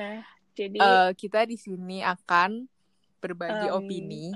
Nah, 0.00 0.24
jadi 0.56 0.80
Eh, 0.80 1.10
kita 1.20 1.44
di 1.44 1.60
sini 1.60 2.00
akan 2.00 2.64
berbagi 3.20 3.68
Em, 3.68 3.76
opini. 3.76 4.32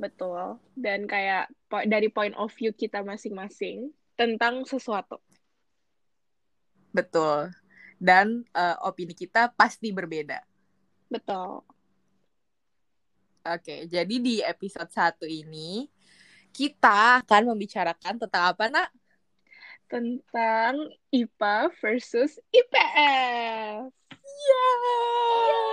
betul. 0.00 0.64
Dan 0.72 1.04
kayak 1.04 1.52
po- 1.68 1.84
dari 1.84 2.08
point 2.08 2.32
of 2.40 2.48
view 2.56 2.72
kita 2.72 3.04
masing-masing 3.04 3.92
tentang 4.16 4.64
sesuatu. 4.64 5.20
Betul. 6.96 7.52
Dan 8.00 8.40
eh, 8.56 8.76
opini 8.88 9.12
kita 9.12 9.52
pasti 9.52 9.92
berbeda. 9.92 10.40
Betul. 11.12 11.60
Oke, 13.46 13.86
jadi 13.86 14.16
di 14.18 14.42
episode 14.42 14.90
1 14.90 15.22
ini 15.30 15.86
kita 16.50 17.22
akan 17.22 17.54
membicarakan 17.54 18.18
tentang 18.18 18.42
apa, 18.50 18.66
Nak? 18.66 18.90
Tentang 19.86 20.90
IPA 21.14 21.70
versus 21.78 22.42
IPS. 22.50 23.86
Yeay. 24.26 25.70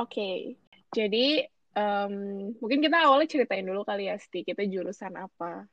Oke, 0.00 0.56
jadi 0.96 1.44
em, 1.76 2.14
mungkin 2.56 2.80
kita 2.80 3.04
awalnya 3.04 3.28
ceritain 3.28 3.68
dulu 3.68 3.84
kali 3.84 4.08
ya, 4.08 4.16
Sti. 4.16 4.48
Kita 4.48 4.64
jurusan 4.64 5.12
apa? 5.20 5.68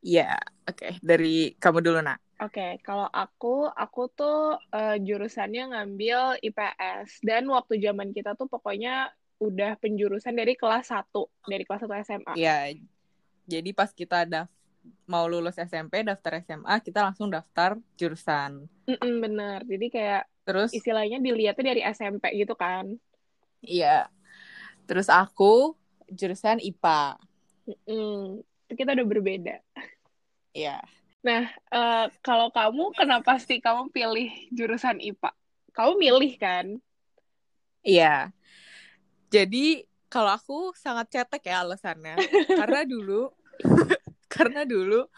Iya, 0.00 0.40
oke. 0.64 0.96
Dari 1.04 1.60
kamu 1.60 1.84
dulu, 1.84 2.00
Nak. 2.00 2.23
Oke, 2.44 2.76
kalau 2.84 3.08
aku, 3.08 3.72
aku 3.72 4.12
tuh 4.12 4.60
eh, 4.68 5.00
jurusannya 5.00 5.72
ngambil 5.72 6.36
IPS. 6.44 7.24
Dan 7.24 7.48
waktu 7.48 7.80
zaman 7.80 8.12
kita 8.12 8.36
tuh 8.36 8.52
pokoknya 8.52 9.08
udah 9.40 9.80
penjurusan 9.80 10.36
dari 10.36 10.52
kelas 10.52 10.92
1, 10.92 11.32
dari 11.48 11.64
kelas 11.64 11.88
1 11.88 11.94
SMA. 12.04 12.34
Iya, 12.36 12.76
jadi 13.48 13.70
pas 13.72 13.88
kita 13.96 14.28
daf 14.28 14.52
mau 15.08 15.24
lulus 15.24 15.56
SMP, 15.56 16.04
daftar 16.04 16.44
SMA, 16.44 16.76
kita 16.84 17.00
langsung 17.08 17.32
daftar 17.32 17.80
jurusan. 17.96 18.68
Mm-mm, 18.84 19.14
bener, 19.24 19.64
jadi 19.64 19.86
kayak 19.88 20.22
Terus, 20.44 20.76
istilahnya 20.76 21.24
dilihatnya 21.24 21.64
dari 21.72 21.80
SMP 21.80 22.24
gitu 22.36 22.52
kan. 22.52 22.92
iya. 23.64 24.12
Terus 24.84 25.08
aku 25.08 25.72
jurusan 26.12 26.60
IPA. 26.60 27.16
Mm-mm, 27.64 28.44
itu 28.68 28.72
kita 28.76 28.92
udah 28.92 29.06
berbeda. 29.08 29.56
Iya. 30.52 30.84
Nah, 31.24 31.48
eh, 31.48 32.06
kalau 32.20 32.52
kamu, 32.52 32.92
kenapa 32.92 33.40
sih 33.40 33.56
kamu 33.56 33.88
pilih 33.88 34.28
jurusan 34.52 35.00
IPA? 35.00 35.32
Kamu 35.72 35.92
milih 35.96 36.32
kan? 36.36 36.66
Iya. 37.80 38.28
Jadi, 39.32 39.88
kalau 40.12 40.36
aku 40.36 40.76
sangat 40.76 41.08
cetek 41.08 41.48
ya 41.48 41.64
alasannya. 41.64 42.20
Karena 42.52 42.84
dulu, 42.84 43.32
karena 44.34 44.68
dulu, 44.68 45.08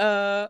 eh 0.00 0.48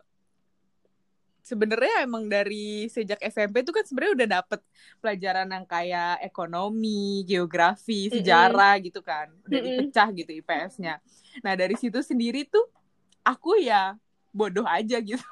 sebenarnya 1.49 2.05
emang 2.05 2.29
dari 2.29 2.85
sejak 2.93 3.17
SMP 3.25 3.65
tuh 3.65 3.73
kan 3.73 3.81
sebenarnya 3.81 4.13
udah 4.21 4.27
dapet 4.37 4.61
pelajaran 5.01 5.49
yang 5.49 5.65
kayak 5.65 6.21
ekonomi, 6.21 7.25
geografi, 7.25 8.13
sejarah 8.13 8.77
gitu 8.85 9.01
kan. 9.01 9.33
Udah 9.49 9.59
dipecah 9.59 10.07
gitu 10.13 10.31
IPS-nya. 10.39 11.01
Nah, 11.41 11.53
dari 11.57 11.73
situ 11.73 11.99
sendiri 12.05 12.45
tuh 12.45 12.69
aku 13.25 13.57
ya 13.57 13.97
bodoh 14.31 14.65
aja 14.67 14.99
gitu. 15.01 15.25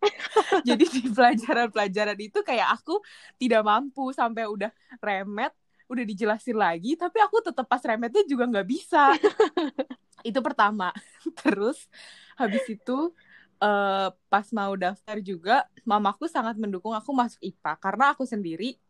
Jadi 0.68 0.84
di 0.88 1.02
pelajaran-pelajaran 1.12 2.18
itu 2.18 2.40
kayak 2.40 2.80
aku 2.80 3.00
tidak 3.36 3.62
mampu 3.64 4.10
sampai 4.16 4.48
udah 4.48 4.72
remet, 5.02 5.52
udah 5.90 6.04
dijelasin 6.06 6.56
lagi, 6.56 6.96
tapi 6.96 7.20
aku 7.20 7.44
tetap 7.44 7.68
pas 7.68 7.82
remetnya 7.84 8.24
juga 8.24 8.48
nggak 8.48 8.68
bisa. 8.68 9.12
itu 10.28 10.40
pertama. 10.40 10.92
Terus 11.40 11.88
habis 12.36 12.64
itu 12.68 13.12
eh, 13.60 14.08
pas 14.32 14.46
mau 14.56 14.72
daftar 14.76 15.16
juga, 15.20 15.68
mamaku 15.84 16.24
sangat 16.28 16.56
mendukung 16.56 16.96
aku 16.96 17.12
masuk 17.12 17.40
IPA 17.44 17.72
karena 17.76 18.04
aku 18.16 18.24
sendiri 18.24 18.80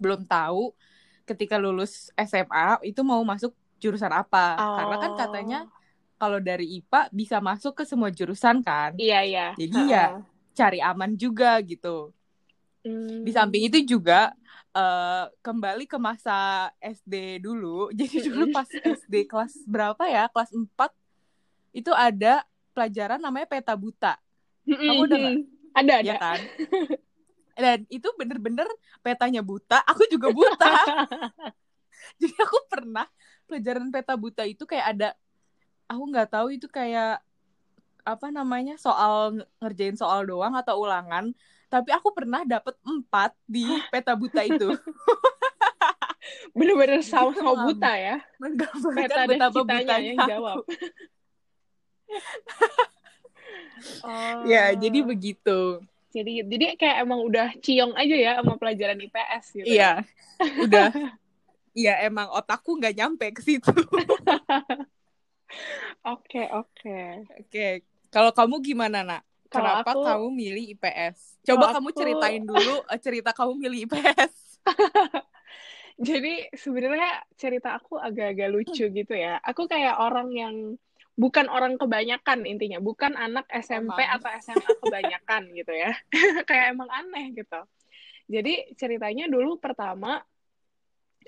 belum 0.00 0.24
tahu 0.24 0.72
ketika 1.28 1.60
lulus 1.60 2.08
SMA 2.16 2.80
itu 2.82 3.04
mau 3.04 3.20
masuk 3.22 3.52
jurusan 3.76 4.12
apa. 4.12 4.56
Karena 4.56 4.96
kan 4.96 5.10
Oh. 5.12 5.18
katanya 5.20 5.58
kalau 6.20 6.36
dari 6.36 6.76
IPA 6.84 7.08
bisa 7.08 7.40
masuk 7.40 7.72
ke 7.80 7.88
semua 7.88 8.12
jurusan 8.12 8.60
kan. 8.60 8.92
Iya, 9.00 9.24
iya. 9.24 9.46
Jadi 9.56 9.80
ya 9.88 10.20
cari 10.52 10.84
aman 10.84 11.16
juga 11.16 11.56
gitu. 11.64 12.12
Hmm. 12.84 13.24
Di 13.24 13.32
samping 13.32 13.72
itu 13.72 13.80
juga 13.96 14.36
eh, 14.76 15.24
kembali 15.40 15.88
ke 15.88 15.96
masa 15.96 16.68
SD 16.76 17.40
dulu. 17.40 17.88
Jadi 17.98 18.28
dulu 18.28 18.52
pas 18.52 18.68
SD 18.68 19.24
kelas 19.24 19.56
berapa 19.64 20.04
ya? 20.04 20.28
Kelas 20.28 20.52
4 20.52 20.68
itu 21.72 21.92
ada 21.96 22.44
pelajaran 22.76 23.18
namanya 23.22 23.46
peta 23.46 23.74
buta, 23.74 24.18
Kamu 24.66 25.06
udah 25.06 25.18
nggak? 25.18 25.36
Ada, 25.70 25.94
ada. 26.02 26.06
ya 26.06 26.14
kan? 26.18 26.38
Dan 27.62 27.78
itu 27.92 28.08
bener-bener 28.16 28.66
petanya 29.04 29.44
buta, 29.44 29.84
aku 29.84 30.08
juga 30.08 30.32
buta. 30.32 30.74
Jadi 32.20 32.34
aku 32.40 32.58
pernah 32.66 33.06
pelajaran 33.44 33.92
peta 33.92 34.14
buta 34.16 34.42
itu 34.48 34.64
kayak 34.64 34.86
ada 34.96 35.08
aku 35.90 36.02
nggak 36.14 36.28
tahu 36.30 36.54
itu 36.54 36.70
kayak 36.70 37.18
apa 38.06 38.26
namanya 38.30 38.78
soal 38.78 39.42
ngerjain 39.58 39.98
soal 39.98 40.22
doang 40.22 40.54
atau 40.54 40.78
ulangan 40.86 41.34
tapi 41.66 41.90
aku 41.90 42.14
pernah 42.14 42.46
dapet 42.46 42.74
empat 42.86 43.34
di 43.44 43.66
peta 43.90 44.14
buta 44.14 44.46
itu 44.46 44.70
Bener-bener 46.54 47.00
Jadi 47.00 47.10
sama-sama 47.10 47.56
aku 47.56 47.74
buta 47.74 47.92
ya. 47.96 48.16
menggambarkan 48.38 48.96
Peta 49.08 49.22
dan 49.24 49.28
betapa 49.30 49.54
butanya 49.56 49.96
yang 49.98 50.18
jawab. 50.28 50.56
Oh. 54.04 54.44
ya 54.44 54.76
jadi 54.76 55.00
begitu 55.00 55.80
Jadi 56.12 56.44
jadi 56.44 56.76
kayak 56.76 57.06
emang 57.06 57.22
udah 57.24 57.54
ciong 57.64 57.96
aja 57.96 58.16
ya 58.18 58.32
sama 58.42 58.58
pelajaran 58.60 58.98
IPS 58.98 59.44
gitu. 59.56 59.64
iya 59.64 60.04
udah 60.60 60.90
Iya 61.70 62.02
emang 62.02 62.26
otakku 62.34 62.74
nggak 62.76 62.98
nyampe 62.98 63.26
ke 63.30 63.40
situ. 63.46 63.70
Oke, 66.06 66.46
oke. 66.48 66.98
Oke, 67.36 67.66
kalau 68.08 68.30
kamu 68.30 68.62
gimana 68.62 69.02
nak? 69.02 69.22
Kalau 69.50 69.82
Kenapa 69.82 69.90
aku- 69.92 70.06
kamu 70.06 70.26
milih 70.30 70.64
IPS? 70.78 71.42
Coba 71.42 71.70
Kalau 71.70 71.74
kamu 71.76 71.88
aku- 71.90 71.98
ceritain 71.98 72.42
dulu 72.46 72.76
eh, 72.86 73.00
cerita 73.02 73.30
kamu 73.34 73.52
milih 73.58 73.78
IPS. 73.90 74.34
Jadi 76.00 76.48
sebenarnya 76.56 77.10
cerita 77.36 77.76
aku 77.76 78.00
agak-agak 78.00 78.48
lucu 78.48 78.88
gitu 78.88 79.14
ya. 79.14 79.36
Aku 79.44 79.68
kayak 79.68 80.00
orang 80.00 80.32
yang 80.32 80.54
bukan 81.12 81.50
orang 81.52 81.76
kebanyakan 81.76 82.48
intinya, 82.48 82.80
bukan 82.80 83.12
anak 83.12 83.44
SMP 83.52 84.00
Emang. 84.00 84.16
atau 84.16 84.30
SMA 84.40 84.70
kebanyakan 84.80 85.42
gitu 85.58 85.72
ya. 85.76 85.92
kayak 86.48 86.72
emang 86.72 86.88
aneh 86.88 87.36
gitu. 87.36 87.60
Jadi 88.30 88.72
ceritanya 88.78 89.26
dulu 89.26 89.58
pertama 89.58 90.22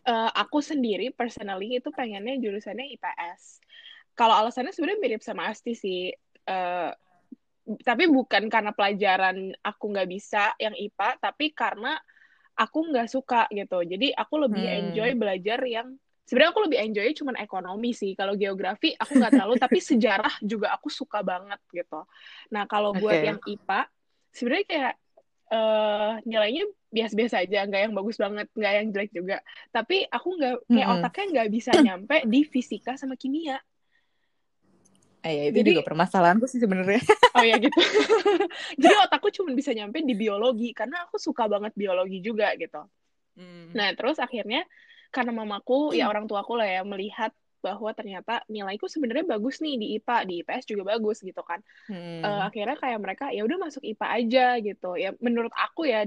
eh, 0.02 0.30
aku 0.32 0.62
sendiri 0.62 1.12
personally 1.12 1.76
itu 1.76 1.90
pengennya 1.92 2.38
jurusannya 2.40 2.86
IPS. 2.96 3.60
Kalau 4.18 4.34
alasannya 4.36 4.72
sebenarnya 4.74 5.00
mirip 5.02 5.22
sama 5.24 5.48
Asti 5.50 5.72
sih. 5.76 6.12
Eh, 6.46 6.90
tapi 7.86 8.10
bukan 8.10 8.50
karena 8.50 8.74
pelajaran 8.74 9.54
aku 9.62 9.84
nggak 9.94 10.08
bisa 10.10 10.50
yang 10.58 10.74
IPA, 10.74 11.08
tapi 11.22 11.54
karena 11.54 11.94
aku 12.58 12.78
nggak 12.90 13.08
suka 13.10 13.46
gitu. 13.54 13.82
Jadi 13.86 14.12
aku 14.14 14.34
lebih 14.44 14.64
Hmm. 14.64 14.72
enjoy 14.72 15.14
belajar 15.18 15.62
yang 15.66 15.94
sebenarnya 16.26 16.52
aku 16.54 16.62
lebih 16.66 16.78
enjoy 16.82 17.08
cuman 17.14 17.36
ekonomi 17.38 17.90
sih. 17.94 18.12
Kalau 18.18 18.34
geografi 18.38 18.94
aku 18.98 19.12
nggak 19.18 19.32
terlalu, 19.38 19.54
tapi 19.58 19.78
sejarah 19.90 20.34
juga 20.42 20.74
aku 20.76 20.88
suka 20.90 21.22
banget 21.22 21.60
gitu. 21.72 22.02
Nah 22.54 22.64
kalau 22.66 22.92
buat 22.98 23.18
Oke. 23.18 23.22
yang 23.22 23.38
IPA 23.46 23.86
sebenarnya 24.34 24.66
kayak 24.68 24.94
eh 25.52 26.12
nilainya 26.28 26.64
biasa-biasa 26.92 27.36
aja, 27.44 27.58
nggak 27.68 27.82
yang 27.88 27.94
bagus 27.98 28.16
banget, 28.20 28.46
nggak 28.56 28.72
yang 28.78 28.86
jelek 28.94 29.10
juga. 29.14 29.36
Tapi 29.74 29.96
aku 30.08 30.28
nggak 30.38 30.54
kayak 30.72 30.88
Mm-mm. 30.88 30.98
otaknya 30.98 31.24
nggak 31.32 31.48
bisa 31.56 31.72
nyampe 31.78 32.16
di 32.28 32.40
fisika 32.48 32.96
sama 33.00 33.14
kimia. 33.20 33.56
Eh, 35.22 35.32
ya, 35.32 35.42
itu 35.50 35.58
Jadi- 35.62 35.70
juga 35.78 35.82
permasalahanku 35.86 36.46
sih 36.50 36.58
sebenarnya. 36.58 36.98
Oh 37.32 37.40
ya 37.40 37.56
gitu. 37.56 37.72
Jadi 38.82 38.94
otakku 39.08 39.32
cuma 39.32 39.56
bisa 39.56 39.72
nyampe 39.72 40.04
di 40.04 40.12
biologi 40.12 40.76
karena 40.76 41.08
aku 41.08 41.16
suka 41.16 41.48
banget 41.48 41.72
biologi 41.72 42.20
juga 42.20 42.52
gitu. 42.60 42.84
Hmm. 43.40 43.72
Nah, 43.72 43.88
terus 43.96 44.20
akhirnya 44.20 44.68
karena 45.08 45.32
mamaku 45.32 45.96
ya 45.96 46.12
orang 46.12 46.28
tuaku 46.28 46.60
lah 46.60 46.68
ya 46.68 46.82
melihat 46.84 47.32
bahwa 47.64 47.94
ternyata 47.96 48.42
nilaiku 48.50 48.84
sebenarnya 48.84 49.24
bagus 49.24 49.62
nih 49.62 49.78
di 49.80 49.86
IPA, 49.96 50.16
di 50.28 50.34
IPS 50.44 50.64
juga 50.68 50.92
bagus 50.92 51.24
gitu 51.24 51.40
kan. 51.40 51.64
Hmm. 51.88 52.20
Eh, 52.20 52.40
akhirnya 52.44 52.76
kayak 52.76 52.98
mereka 53.00 53.24
ya 53.32 53.46
udah 53.48 53.58
masuk 53.64 53.80
IPA 53.80 54.06
aja 54.12 54.46
gitu. 54.60 54.90
Ya 55.00 55.10
menurut 55.22 55.54
aku 55.56 55.88
ya 55.88 56.04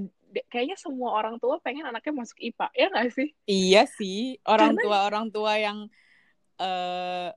kayaknya 0.51 0.77
semua 0.77 1.15
orang 1.17 1.41
tua 1.41 1.57
pengen 1.63 1.87
anaknya 1.89 2.13
masuk 2.13 2.37
IPA. 2.37 2.67
Ya 2.77 2.85
nggak 2.93 3.07
sih? 3.17 3.29
Iya 3.49 3.89
sih, 3.89 4.37
orang 4.45 4.77
Karena- 4.77 4.83
tua 4.85 4.97
orang 5.09 5.25
tua 5.33 5.53
yang 5.57 5.77
eh 6.61 7.29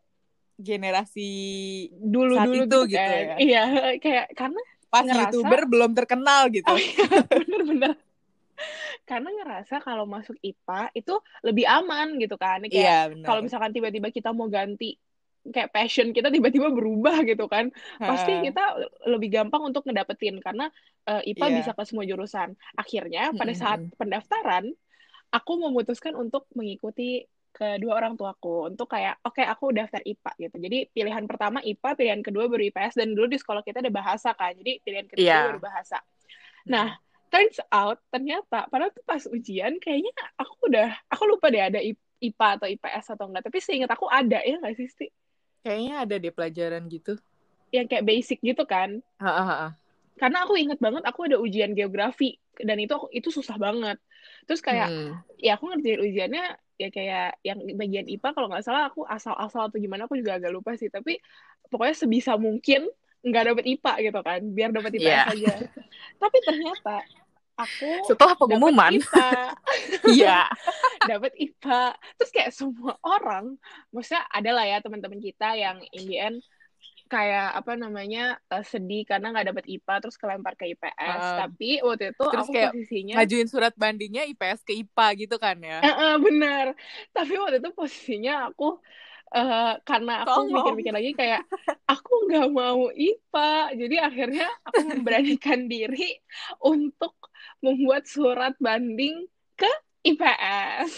generasi 0.58 1.30
Dulu-dulu 1.94 2.36
Saat 2.36 2.66
itu 2.66 2.78
gitu 2.90 2.98
kan. 2.98 3.24
ya. 3.24 3.36
Iya, 3.38 3.64
kayak 4.04 4.26
karena 4.34 4.60
pas 4.88 5.04
ngerasa- 5.04 5.20
youtuber 5.30 5.60
belum 5.64 5.90
terkenal 5.94 6.50
gitu. 6.50 6.66
Oh 6.66 6.76
iya, 6.76 7.06
bener-bener. 7.30 7.94
Karena 9.06 9.30
ngerasa 9.30 9.78
kalau 9.78 10.04
masuk 10.04 10.34
IPA 10.42 10.90
itu 10.92 11.14
lebih 11.40 11.64
aman 11.64 12.18
gitu 12.18 12.34
kan. 12.34 12.60
Kayak 12.66 13.14
Iya 13.14 13.22
kalau 13.22 13.40
misalkan 13.40 13.70
tiba-tiba 13.70 14.10
kita 14.10 14.34
mau 14.34 14.50
ganti 14.50 14.98
kayak 15.48 15.72
passion 15.72 16.12
kita 16.12 16.28
tiba-tiba 16.28 16.68
berubah 16.68 17.22
gitu 17.22 17.46
kan. 17.46 17.70
Pasti 17.96 18.36
kita 18.42 18.60
lebih 19.06 19.30
gampang 19.30 19.62
untuk 19.64 19.86
ngedapetin 19.86 20.42
karena 20.42 20.68
eh, 21.06 21.22
IPA 21.30 21.46
Iya. 21.46 21.56
bisa 21.62 21.70
ke 21.72 21.82
semua 21.86 22.04
jurusan. 22.04 22.52
Akhirnya 22.74 23.30
pada 23.32 23.54
saat 23.54 23.80
pendaftaran 23.94 24.68
aku 25.30 25.52
memutuskan 25.60 26.12
untuk 26.12 26.44
mengikuti 26.52 27.24
kedua 27.58 27.92
orang 27.98 28.14
tuaku 28.14 28.70
untuk 28.70 28.86
kayak 28.86 29.18
oke 29.26 29.42
aku 29.42 29.74
daftar 29.74 29.98
IPA 30.06 30.32
gitu. 30.46 30.56
Jadi 30.62 30.78
pilihan 30.94 31.24
pertama 31.26 31.58
IPA, 31.66 31.90
pilihan 31.98 32.20
kedua 32.22 32.44
baru 32.46 32.62
IPS 32.70 32.94
dan 33.02 33.08
dulu 33.18 33.26
di 33.34 33.38
sekolah 33.42 33.62
kita 33.66 33.82
ada 33.82 33.90
bahasa 33.90 34.30
kan. 34.38 34.54
Jadi 34.54 34.78
pilihan 34.86 35.06
ketiga 35.10 35.42
Iya. 35.42 35.46
baru 35.50 35.58
bahasa. 35.58 35.98
Nah, 36.70 36.94
turns 37.28 37.58
out 37.68 37.98
ternyata 38.08 38.70
padahal 38.72 38.94
tuh 38.94 39.04
pas 39.04 39.20
ujian 39.28 39.76
kayaknya 39.82 40.12
aku 40.40 40.54
udah 40.70 40.88
aku 41.12 41.22
lupa 41.28 41.52
deh 41.52 41.60
ada 41.60 41.80
IPA 42.22 42.48
atau 42.56 42.66
IPS 42.70 43.06
atau 43.14 43.26
enggak 43.28 43.44
tapi 43.50 43.58
seingat 43.60 43.90
aku 43.92 44.08
ada 44.08 44.40
ya 44.40 44.56
nggak 44.62 44.74
sih 44.80 44.88
Sti? 44.88 45.06
kayaknya 45.60 45.94
ada 46.08 46.14
deh 46.16 46.32
pelajaran 46.32 46.82
gitu. 46.88 47.20
yang 47.68 47.84
kayak 47.84 48.04
basic 48.08 48.40
gitu 48.40 48.64
kan 48.64 49.04
Ha, 49.20 49.28
ha, 49.28 49.44
ha. 49.44 49.68
Karena 50.18 50.44
aku 50.44 50.58
inget 50.58 50.76
banget 50.82 51.02
aku 51.06 51.30
ada 51.30 51.38
ujian 51.38 51.72
geografi 51.72 52.36
dan 52.58 52.76
itu 52.76 52.92
aku 52.92 53.06
itu 53.14 53.30
susah 53.30 53.56
banget 53.56 53.96
terus 54.44 54.58
kayak 54.60 54.90
Hmm. 54.90 55.14
ya 55.38 55.54
aku 55.54 55.70
ngerjain 55.70 56.00
ujiannya 56.02 56.44
ya 56.78 56.88
kayak 56.90 57.38
yang 57.42 57.58
bagian 57.74 58.06
IPA 58.06 58.28
kalau 58.34 58.46
nggak 58.50 58.62
salah 58.62 58.86
aku 58.86 59.02
asal-asal 59.02 59.66
atau 59.66 59.78
gimana 59.78 60.06
aku 60.06 60.14
juga 60.14 60.38
agak 60.38 60.50
lupa 60.50 60.74
sih 60.74 60.90
tapi 60.90 61.18
pokoknya 61.66 61.94
sebisa 61.94 62.38
mungkin 62.38 62.86
nggak 63.18 63.44
dapet 63.50 63.64
IPA 63.66 63.92
gitu 64.06 64.20
kan 64.22 64.40
biar 64.54 64.70
dapet 64.70 64.92
IPS 64.94 65.02
Iya. 65.02 65.22
aja 65.26 65.54
tapi 66.22 66.38
ternyata 66.46 66.96
aku 67.58 67.90
Setelah 68.06 68.38
dapet 68.38 68.42
pengumuman, 68.46 68.92
IPA 68.94 69.30
iya. 70.14 70.46
dapat 71.02 71.34
IPA 71.34 71.82
terus 72.14 72.30
kayak 72.30 72.50
semua 72.54 72.94
orang 73.02 73.58
maksudnya 73.90 74.22
ada 74.30 74.50
lah 74.54 74.64
ya 74.64 74.78
teman-teman 74.78 75.18
kita 75.18 75.58
yang 75.58 75.82
in 75.90 76.02
the 76.06 76.16
end 76.16 76.38
kayak 77.08 77.56
apa 77.56 77.72
namanya 77.74 78.36
eh, 78.46 78.62
sedih 78.62 79.02
karena 79.02 79.32
nggak 79.32 79.46
dapet 79.50 79.64
IPA 79.66 79.94
terus 80.04 80.16
kelempar 80.20 80.54
ke 80.54 80.70
IPS 80.70 81.18
Ah. 81.18 81.36
tapi 81.42 81.80
waktu 81.80 82.12
itu 82.12 82.24
Terus 82.28 82.44
aku 82.46 82.52
kayak 82.52 82.72
posisinya 82.76 83.14
Ngajuin 83.18 83.48
surat 83.48 83.74
bandingnya 83.74 84.22
IPS 84.28 84.60
ke 84.62 84.72
IPA 84.76 85.06
gitu 85.18 85.36
kan 85.36 85.56
ya. 85.58 85.78
Eh, 85.80 85.88
eh, 85.90 86.14
benar 86.20 86.66
tapi 87.10 87.32
waktu 87.34 87.58
itu 87.58 87.70
posisinya 87.72 88.52
aku 88.52 88.78
eh, 89.28 89.72
karena 89.82 90.12
aku 90.22 90.40
mikir-mikir 90.48 90.92
lagi 90.92 91.10
kayak 91.12 91.42
aku 91.84 92.12
nggak 92.28 92.48
mau 92.52 92.88
IPA 92.92 93.52
jadi 93.74 93.96
akhirnya 94.04 94.46
aku 94.64 94.80
memberanikan 94.86 95.66
diri 95.66 96.16
untuk 96.60 97.16
membuat 97.60 98.04
surat 98.06 98.54
banding 98.60 99.26
ke 99.56 99.68
IPS 100.06 100.90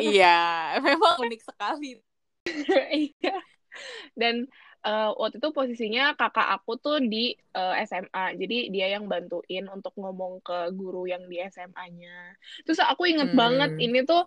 iya, 0.00 0.38
memang 0.80 1.20
unik 1.20 1.42
sekali. 1.44 1.98
Iya. 3.20 3.36
Dan 4.16 4.48
eh, 4.80 5.10
waktu 5.12 5.36
itu 5.38 5.48
posisinya 5.52 6.16
kakak 6.16 6.48
aku 6.56 6.80
tuh 6.80 6.96
di 7.04 7.36
eh, 7.36 7.74
SMA. 7.84 8.36
Jadi 8.40 8.72
dia 8.72 8.86
yang 8.96 9.04
bantuin 9.06 9.68
untuk 9.68 9.92
ngomong 9.96 10.40
ke 10.40 10.72
guru 10.72 11.04
yang 11.04 11.28
di 11.28 11.36
SMA-nya. 11.44 12.34
Terus 12.64 12.80
aku 12.80 13.04
inget 13.04 13.32
Hmm. 13.32 13.38
banget 13.38 13.70
ini 13.76 14.02
tuh 14.04 14.24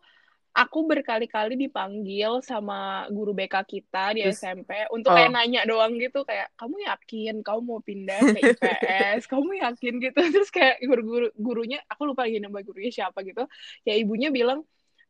aku 0.53 0.85
berkali-kali 0.85 1.57
dipanggil 1.57 2.37
sama 2.45 3.09
guru 3.09 3.33
BK 3.33 3.65
kita 3.65 4.13
di 4.13 4.21
Terus- 4.21 4.37
SMP 4.37 4.85
untuk 4.93 5.09
oh. 5.09 5.17
kayak 5.17 5.33
nanya 5.33 5.65
doang 5.65 5.97
gitu 5.97 6.21
kayak 6.21 6.53
kamu 6.53 6.77
yakin 6.85 7.41
kamu 7.41 7.59
mau 7.65 7.81
pindah 7.81 8.21
ke 8.21 8.37
IPS? 8.37 9.25
kamu 9.25 9.49
yakin 9.65 9.93
gitu? 9.97 10.19
Terus 10.37 10.53
kayak 10.53 10.77
guru-guru 10.85 11.33
gurunya 11.33 11.81
aku 11.89 12.05
lupa 12.05 12.29
lagi 12.29 12.37
nama 12.37 12.61
gurunya 12.61 12.93
siapa 12.93 13.25
gitu. 13.25 13.49
Ya 13.81 13.97
ibunya 13.97 14.29
bilang 14.29 14.61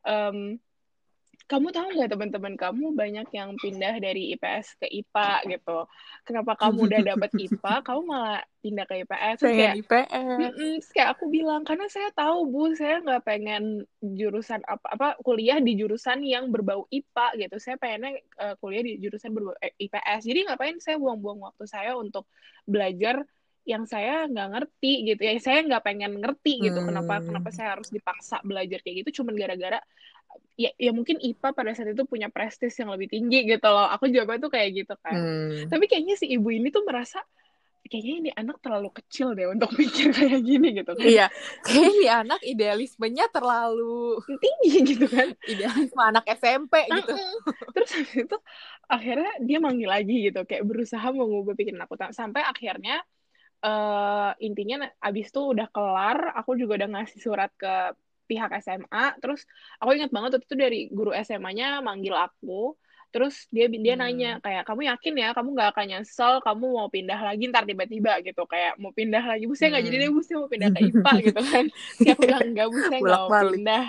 em, 0.07 0.63
kamu 1.53 1.69
tahu 1.69 1.87
nggak 1.93 2.09
teman-teman 2.09 2.53
kamu 2.57 2.85
banyak 2.97 3.27
yang 3.29 3.53
pindah 3.61 4.01
dari 4.01 4.33
IPS 4.33 4.81
ke 4.81 4.89
IPA 4.89 5.31
gitu. 5.53 5.85
Kenapa 6.25 6.57
kamu 6.57 6.89
udah 6.89 7.01
dapet 7.13 7.29
IPA, 7.37 7.73
kamu 7.85 8.01
malah 8.09 8.41
pindah 8.65 8.85
ke 8.89 9.05
IPS? 9.05 9.37
Terus 9.37 9.53
kayak, 9.53 9.61
Pengen 9.61 9.81
IPS. 9.85 10.37
Terus 10.57 10.85
kayak 10.89 11.09
aku 11.13 11.25
bilang 11.29 11.61
karena 11.61 11.85
saya 11.93 12.09
tahu 12.17 12.49
bu, 12.49 12.73
saya 12.73 13.05
nggak 13.05 13.21
pengen 13.21 13.85
jurusan 14.01 14.65
apa 14.65 14.87
apa 14.97 15.07
kuliah 15.21 15.61
di 15.61 15.77
jurusan 15.77 16.25
yang 16.25 16.49
berbau 16.49 16.89
IPA 16.89 17.27
gitu. 17.37 17.55
Saya 17.61 17.75
pengennya 17.77 18.17
eh, 18.17 18.55
kuliah 18.57 18.81
di 18.81 18.97
jurusan 18.97 19.29
berbau 19.29 19.53
eh, 19.61 19.77
IPS. 19.77 20.25
Jadi 20.25 20.39
ngapain 20.49 20.81
saya 20.81 20.97
buang-buang 20.97 21.37
waktu 21.45 21.69
saya 21.69 21.93
untuk 21.93 22.25
belajar 22.65 23.21
yang 23.63 23.87
saya 23.87 24.27
nggak 24.27 24.49
ngerti 24.59 24.93
gitu 25.13 25.21
ya. 25.23 25.33
Saya 25.39 25.63
nggak 25.63 25.83
pengen 25.83 26.19
ngerti 26.19 26.59
gitu 26.67 26.79
Hmm. 26.83 26.87
kenapa 26.91 27.23
kenapa 27.23 27.49
saya 27.55 27.79
harus 27.79 27.87
dipaksa 27.89 28.43
belajar 28.43 28.79
kayak 28.83 29.07
gitu. 29.07 29.23
Cuman 29.23 29.33
gara-gara 29.39 29.79
ya 30.57 30.69
ya 30.77 30.91
mungkin 30.93 31.17
IPA 31.21 31.49
pada 31.53 31.71
saat 31.73 31.93
itu 31.93 32.03
punya 32.05 32.29
prestis 32.29 32.77
yang 32.77 32.91
lebih 32.91 33.07
tinggi 33.09 33.47
gitu 33.47 33.67
loh. 33.69 33.87
Aku 33.95 34.11
jawabnya 34.11 34.43
tuh 34.43 34.51
kayak 34.51 34.69
gitu 34.83 34.93
kan. 34.99 35.15
Hmm. 35.15 35.71
tapi 35.71 35.87
kayaknya 35.87 36.15
si 36.19 36.27
ibu 36.29 36.49
ini 36.51 36.69
tuh 36.69 36.83
merasa 36.83 37.23
kayaknya 37.83 38.13
ini 38.25 38.29
anak 38.33 38.57
terlalu 38.63 38.89
kecil 38.95 39.35
deh 39.37 39.45
untuk 39.45 39.69
mikir 39.79 40.09
kayak 40.15 40.39
gini 40.41 40.67
gitu 40.81 40.91
kan. 40.97 41.03
Iya, 41.05 41.25
kayaknya 41.61 41.91
nih 41.93 42.11
anak 42.25 42.41
idealismenya 42.41 43.25
terlalu 43.29 44.17
tinggi 44.39 44.95
gitu 44.95 45.05
kan. 45.11 45.29
idealisme 45.45 46.01
anak 46.01 46.25
SMP 46.31 46.89
gitu. 46.89 47.13
Terus 47.75 47.89
habis 47.93 48.13
itu 48.25 48.37
akhirnya 48.89 49.31
dia 49.43 49.57
manggil 49.61 49.89
lagi 49.91 50.31
gitu. 50.31 50.41
Kayak 50.47 50.63
berusaha 50.65 51.07
mengubah 51.13 51.53
pikiran 51.53 51.85
aku 51.85 51.95
sampai 52.15 52.41
akhirnya 52.41 53.03
eh 53.65 54.29
intinya 54.47 54.75
abis 55.07 55.25
itu 55.31 55.39
udah 55.53 55.67
kelar 55.75 56.17
aku 56.39 56.51
juga 56.61 56.71
udah 56.83 56.89
ngasih 56.93 57.19
surat 57.25 57.49
ke 57.61 57.67
pihak 58.29 58.49
SMA 58.63 59.03
terus 59.21 59.41
aku 59.79 59.89
ingat 59.97 60.11
banget 60.15 60.29
waktu 60.35 60.47
itu 60.49 60.57
dari 60.65 60.77
guru 60.97 61.11
SMA-nya 61.27 61.65
manggil 61.87 62.15
aku. 62.25 62.75
Terus 63.13 63.45
dia 63.53 63.65
dia 63.69 63.93
Hmm. 63.93 63.99
nanya 64.01 64.27
kayak 64.43 64.63
kamu 64.67 64.81
yakin 64.89 65.13
ya? 65.21 65.27
Kamu 65.37 65.49
nggak 65.53 65.69
akan 65.77 65.85
nyesel 65.91 66.33
kamu 66.45 66.65
mau 66.77 66.89
pindah 66.95 67.19
lagi 67.27 67.43
ntar 67.51 67.63
tiba-tiba 67.69 68.11
gitu. 68.25 68.41
Kayak 68.51 68.71
mau 68.81 68.89
pindah 68.99 69.21
lagi? 69.31 69.43
Bu 69.49 69.53
saya 69.59 69.69
nggak 69.77 69.85
jadi 69.87 69.97
Hmm. 69.97 70.03
deh 70.03 70.09
bu. 70.15 70.19
Saya 70.25 70.37
mau 70.41 70.49
pindah 70.53 70.69
ke 70.73 70.79
IPA 70.89 71.13
gitu 71.27 71.39
kan. 71.53 71.65
Aku 72.09 72.21
bilang 72.27 72.43
enggak 72.49 72.67
bu 72.73 72.79
saya 72.89 72.99
nggak 73.05 73.19
mau 73.23 73.33
pindah. 73.43 73.83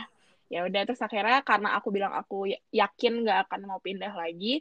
Ya 0.53 0.59
udah 0.69 0.81
terus 0.87 1.01
akhirnya 1.07 1.41
karena 1.49 1.69
aku 1.79 1.89
bilang 1.97 2.13
aku 2.21 2.35
ya- 2.53 2.63
yakin 2.85 3.13
nggak 3.25 3.39
akan 3.49 3.61
mau 3.71 3.81
pindah 3.81 4.13
lagi 4.13 4.61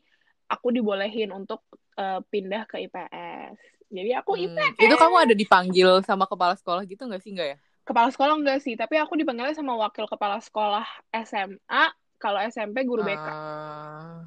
aku 0.53 0.67
dibolehin 0.75 1.29
untuk 1.35 1.59
eh, 1.99 2.19
pindah 2.31 2.61
ke 2.69 2.75
IPS 2.87 3.57
jadi 3.89 4.19
aku 4.19 4.35
Hmm. 4.35 4.43
IPS 4.51 4.79
Itu 4.79 4.95
kamu 4.95 5.15
ada 5.17 5.33
dipanggil 5.33 5.89
sama 6.03 6.23
kepala 6.23 6.53
sekolah 6.53 6.83
gitu 6.83 7.03
nggak 7.03 7.21
sih 7.23 7.31
nggak 7.31 7.49
ya? 7.53 7.57
kepala 7.83 8.07
sekolah 8.07 8.39
enggak 8.39 8.63
sih 8.63 8.79
tapi 8.79 8.95
aku 8.95 9.19
dipanggilnya 9.19 9.51
sama 9.51 9.75
wakil 9.75 10.07
kepala 10.07 10.39
sekolah 10.39 10.87
SMA 11.11 11.83
kalau 12.15 12.39
SMP 12.39 12.87
guru 12.87 13.03
BK 13.03 13.19
Ah. 13.19 14.23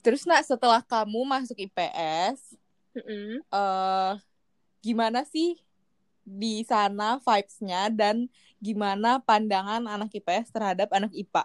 Terus 0.00 0.24
nak 0.24 0.40
setelah 0.48 0.80
kamu 0.80 1.28
masuk 1.28 1.60
IPS, 1.60 2.56
Mm-mm. 2.96 3.44
eh 3.44 4.12
gimana 4.80 5.28
sih 5.28 5.60
di 6.24 6.64
sana 6.64 7.20
vibes-nya 7.20 7.92
dan 7.92 8.24
gimana 8.56 9.20
pandangan 9.20 9.84
anak 9.84 10.08
IPS 10.08 10.56
terhadap 10.56 10.88
anak 10.96 11.12
IPA? 11.12 11.44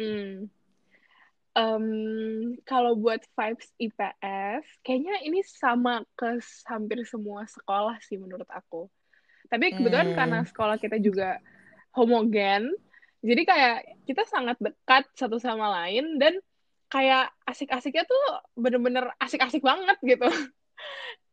Hmm. 0.00 0.48
Em, 1.60 1.86
kalau 2.64 2.96
buat 2.96 3.20
vibes 3.36 3.68
IPS, 3.76 4.64
kayaknya 4.80 5.20
ini 5.28 5.44
sama 5.44 6.00
ke 6.16 6.40
hampir 6.72 7.04
semua 7.04 7.44
sekolah 7.44 8.00
sih 8.00 8.16
menurut 8.16 8.48
aku. 8.48 8.88
Tapi 9.52 9.76
kebetulan 9.76 10.08
Hmm. 10.08 10.16
karena 10.16 10.38
sekolah 10.48 10.80
kita 10.80 10.96
juga 10.96 11.36
homogen, 11.92 12.72
jadi 13.20 13.42
kayak 13.44 13.76
kita 14.08 14.24
sangat 14.24 14.56
dekat 14.56 15.04
satu 15.12 15.36
sama 15.36 15.68
lain 15.84 16.16
dan 16.16 16.40
kayak 16.88 17.28
asik-asiknya 17.44 18.08
tuh 18.08 18.22
bener-bener 18.56 19.12
asik-asik 19.20 19.60
banget 19.60 20.00
gitu. 20.00 20.26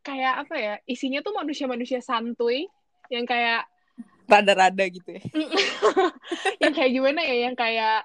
Kayak 0.06 0.46
apa 0.46 0.54
ya, 0.56 0.74
isinya 0.88 1.20
tuh 1.20 1.36
manusia-manusia 1.36 2.00
santuy 2.00 2.64
yang 3.12 3.24
kayak 3.28 3.64
Rada-rada 4.28 4.84
gitu 4.88 5.08
ya. 5.16 5.24
yang 6.62 6.72
kayak 6.76 6.92
gimana 6.92 7.20
ya 7.24 7.48
yang 7.48 7.56
kayak 7.56 8.04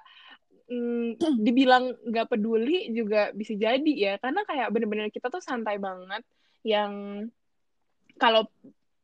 mm, 0.70 1.20
dibilang 1.42 1.92
nggak 2.08 2.28
peduli 2.30 2.90
juga 2.92 3.30
bisa 3.32 3.54
jadi 3.54 3.92
ya. 3.94 4.14
Karena 4.20 4.44
kayak 4.46 4.68
bener-bener 4.70 5.08
kita 5.10 5.28
tuh 5.28 5.42
santai 5.44 5.76
banget 5.80 6.22
yang 6.64 7.24
kalau 8.16 8.48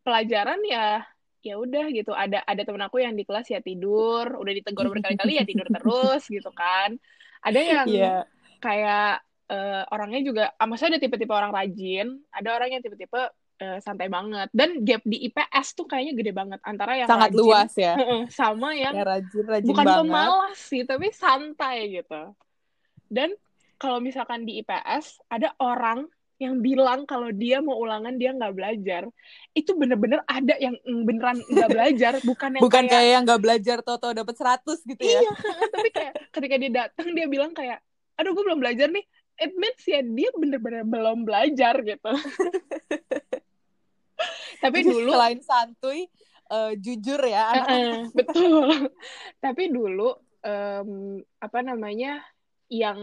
pelajaran 0.07 0.61
ya 0.65 1.05
ya 1.41 1.55
udah 1.57 1.89
gitu. 1.93 2.13
Ada 2.13 2.45
ada 2.45 2.63
temen 2.65 2.85
aku 2.85 3.01
yang 3.01 3.17
di 3.17 3.25
kelas 3.25 3.49
ya 3.49 3.61
tidur 3.65 4.37
udah 4.37 4.53
ditegur 4.53 4.89
berkali-kali 4.93 5.41
ya 5.41 5.45
tidur 5.45 5.69
terus 5.69 6.29
gitu 6.29 6.51
kan. 6.53 6.97
Ada 7.41 7.61
yang 7.61 7.87
Iya. 7.89 8.17
kayak 8.61 9.25
eh, 9.51 9.83
orangnya 9.91 10.21
juga 10.23 10.45
ah, 10.55 10.67
maksudnya 10.69 10.97
ada 10.97 11.03
tipe-tipe 11.03 11.33
orang 11.33 11.51
rajin 11.51 12.23
ada 12.31 12.55
orang 12.55 12.77
yang 12.77 12.83
tipe-tipe 12.85 13.19
eh, 13.61 13.79
santai 13.85 14.09
banget. 14.09 14.49
Dan 14.51 14.83
gap 14.83 15.05
di 15.05 15.29
IPS 15.29 15.77
tuh 15.77 15.87
kayaknya 15.87 16.15
gede 16.17 16.33
banget 16.33 16.61
antara 16.65 16.97
yang 16.97 17.09
Sangat 17.09 17.31
rajin 17.31 17.41
luas 17.45 17.73
ya. 17.77 17.95
sama 18.41 18.73
yang 18.73 18.97
Ya 18.97 19.05
rajin, 19.05 19.45
rajin 19.45 19.69
bukan 19.69 19.85
banget. 19.87 20.01
pemalas 20.03 20.59
sih 20.59 20.83
tapi 20.89 21.07
santai 21.13 21.77
gitu. 21.93 22.33
Dan 23.07 23.37
kalau 23.77 24.01
misalkan 24.01 24.45
di 24.45 24.61
IPS 24.61 25.21
ada 25.29 25.53
orang 25.61 26.09
yang 26.41 26.65
bilang 26.65 27.05
kalau 27.05 27.29
dia 27.37 27.61
mau 27.61 27.77
ulangan 27.77 28.17
dia 28.17 28.33
nggak 28.33 28.57
belajar. 28.57 29.05
Itu 29.53 29.77
bener-bener 29.77 30.25
ada 30.25 30.57
yang 30.57 30.73
beneran 31.05 31.37
nggak 31.45 31.69
belajar 31.77 32.13
bukan 32.25 32.57
yang 32.57 32.63
bukan 32.65 32.85
kayak, 32.89 32.93
kayak 32.97 33.09
yang 33.13 33.23
nggak 33.29 33.43
belajar 33.45 33.77
toto 33.85 34.09
dapat 34.17 34.35
100 34.41 34.89
gitu 34.89 35.03
ya? 35.05 35.21
Iya 35.21 35.33
tapi 35.77 35.89
kayak 35.93 36.13
ketika 36.33 36.55
dia 36.57 36.71
datang 36.73 37.09
dia 37.13 37.29
bilang 37.29 37.53
kayak 37.53 37.85
aduh 38.17 38.33
gue 38.33 38.45
belum 38.45 38.61
belajar 38.61 38.89
nih. 38.89 39.05
It 39.41 39.57
means 39.57 39.81
ya 39.89 40.05
dia 40.05 40.29
bener-bener 40.37 40.85
belum 40.85 41.25
belajar 41.25 41.81
gitu 41.81 42.13
tapi 44.63 44.85
dulu 44.85 45.11
selain 45.13 45.41
santuy 45.41 46.07
uh, 46.53 46.73
jujur 46.77 47.21
ya 47.25 47.49
-uh, 47.57 48.09
betul 48.13 48.89
tapi 49.45 49.73
dulu 49.73 50.15
um, 50.45 51.21
apa 51.41 51.59
namanya 51.65 52.21
yang 52.71 53.01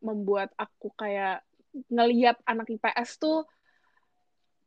membuat 0.00 0.50
aku 0.56 0.88
kayak 0.96 1.44
ngelihat 1.92 2.40
anak 2.48 2.72
IPS 2.72 3.20
tuh 3.20 3.44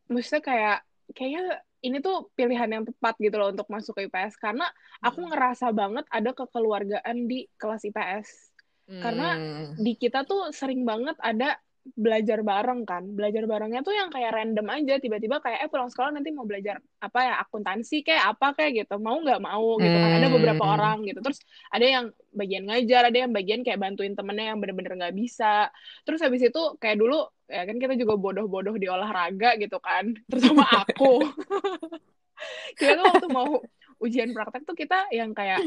maksudnya 0.10 0.44
kayak 0.46 0.78
kayaknya 1.18 1.66
ini 1.80 2.04
tuh 2.04 2.28
pilihan 2.36 2.70
yang 2.70 2.84
tepat 2.84 3.16
gitu 3.18 3.40
loh 3.40 3.56
untuk 3.56 3.68
masuk 3.72 3.96
ke 3.96 4.12
IPS 4.12 4.36
karena 4.36 4.68
aku 5.00 5.24
hmm. 5.24 5.30
ngerasa 5.32 5.72
banget 5.72 6.06
ada 6.12 6.36
kekeluargaan 6.36 7.18
di 7.26 7.48
kelas 7.56 7.88
IPS. 7.88 8.30
Hmm. 8.90 9.02
Karena 9.06 9.28
di 9.80 9.94
kita 9.96 10.28
tuh 10.28 10.52
sering 10.52 10.84
banget 10.84 11.16
ada 11.24 11.56
belajar 11.96 12.42
bareng 12.42 12.82
kan. 12.84 13.04
Belajar 13.14 13.44
barengnya 13.46 13.82
tuh 13.82 13.94
yang 13.96 14.10
kayak 14.10 14.32
random 14.36 14.68
aja. 14.70 14.96
Tiba-tiba 14.98 15.40
kayak 15.40 15.66
eh 15.66 15.70
pulang 15.70 15.90
sekolah 15.90 16.14
nanti 16.14 16.30
mau 16.34 16.46
belajar 16.46 16.82
apa 17.00 17.20
ya 17.24 17.34
akuntansi 17.42 18.04
kayak 18.04 18.38
apa 18.38 18.58
kayak 18.58 18.86
gitu. 18.86 18.96
Mau 18.98 19.22
nggak 19.22 19.42
mau 19.42 19.78
gitu 19.82 19.98
kan. 19.98 20.12
Ada 20.22 20.28
beberapa 20.30 20.64
hmm. 20.66 20.76
orang 20.78 20.98
gitu. 21.06 21.20
Terus 21.24 21.40
ada 21.70 21.86
yang 21.86 22.06
bagian 22.30 22.64
ngajar 22.70 23.02
ada 23.10 23.18
yang 23.18 23.32
bagian 23.34 23.62
kayak 23.66 23.80
bantuin 23.82 24.14
temennya 24.14 24.54
yang 24.54 24.60
bener-bener 24.62 24.94
nggak 24.98 25.16
bisa. 25.16 25.70
Terus 26.06 26.20
habis 26.22 26.42
itu 26.46 26.62
kayak 26.78 26.98
dulu 27.00 27.26
ya 27.50 27.66
kan 27.66 27.78
kita 27.82 27.94
juga 27.98 28.14
bodoh-bodoh 28.18 28.76
di 28.78 28.88
olahraga 28.90 29.58
gitu 29.58 29.78
kan. 29.82 30.14
Terutama 30.32 30.66
aku. 30.86 31.14
Kita 32.80 32.96
tuh 32.96 33.04
waktu 33.04 33.28
mau 33.36 33.60
ujian 34.00 34.32
praktek 34.32 34.64
tuh 34.64 34.72
kita 34.72 35.12
yang 35.12 35.36
kayak 35.36 35.60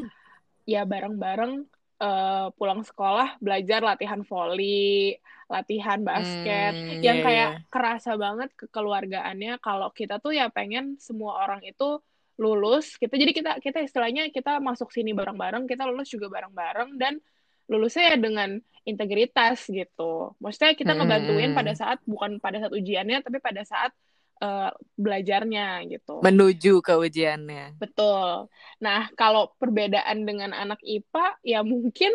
ya 0.65 0.89
bareng-bareng 0.89 1.69
uh, 2.03 2.51
pulang 2.59 2.83
sekolah 2.83 3.39
belajar 3.39 3.81
latihan 3.81 4.27
volley, 4.27 5.17
latihan 5.47 6.03
basket, 6.03 6.75
hmm, 6.75 7.01
yang 7.01 7.23
yeah, 7.23 7.27
kayak 7.27 7.51
yeah. 7.55 7.71
kerasa 7.71 8.19
banget 8.19 8.51
kekeluargaannya 8.59 9.63
kalau 9.63 9.89
kita 9.95 10.19
tuh 10.19 10.35
ya 10.35 10.51
pengen 10.51 10.99
semua 10.99 11.47
orang 11.47 11.63
itu 11.63 12.03
lulus. 12.43 12.99
Kita 12.99 13.15
jadi 13.15 13.31
kita 13.31 13.53
kita 13.63 13.79
istilahnya 13.87 14.29
kita 14.35 14.59
masuk 14.59 14.91
sini 14.91 15.15
bareng-bareng, 15.15 15.71
kita 15.71 15.87
lulus 15.87 16.11
juga 16.11 16.27
bareng-bareng 16.27 16.99
dan 16.99 17.23
lulusnya 17.71 18.13
ya 18.13 18.17
dengan 18.19 18.59
integritas 18.83 19.71
gitu. 19.71 20.35
Maksudnya 20.43 20.75
kita 20.75 20.99
ngebantuin 20.99 21.55
hmm. 21.55 21.59
pada 21.59 21.73
saat 21.79 21.99
bukan 22.03 22.43
pada 22.43 22.59
saat 22.59 22.75
ujiannya 22.75 23.23
tapi 23.23 23.39
pada 23.39 23.63
saat 23.63 23.95
uh, 24.41 24.71
belajarnya 24.97 25.85
gitu. 25.91 26.23
Menuju 26.25 26.81
ke 26.81 26.95
ujiannya. 26.97 27.77
Betul. 27.77 28.49
Nah, 28.81 29.11
kalau 29.19 29.53
perbedaan 29.59 30.25
dengan 30.25 30.57
anak 30.57 30.81
IPA 30.81 31.27
ya 31.45 31.61
mungkin 31.67 32.15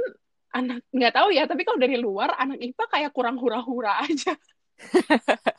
anak 0.56 0.82
nggak 0.90 1.14
tahu 1.14 1.30
ya, 1.36 1.46
tapi 1.46 1.68
kalau 1.68 1.78
dari 1.78 2.00
luar 2.00 2.34
anak 2.40 2.58
IPA 2.64 2.84
kayak 2.90 3.12
kurang 3.14 3.38
hura-hura 3.38 4.02
aja. 4.02 4.34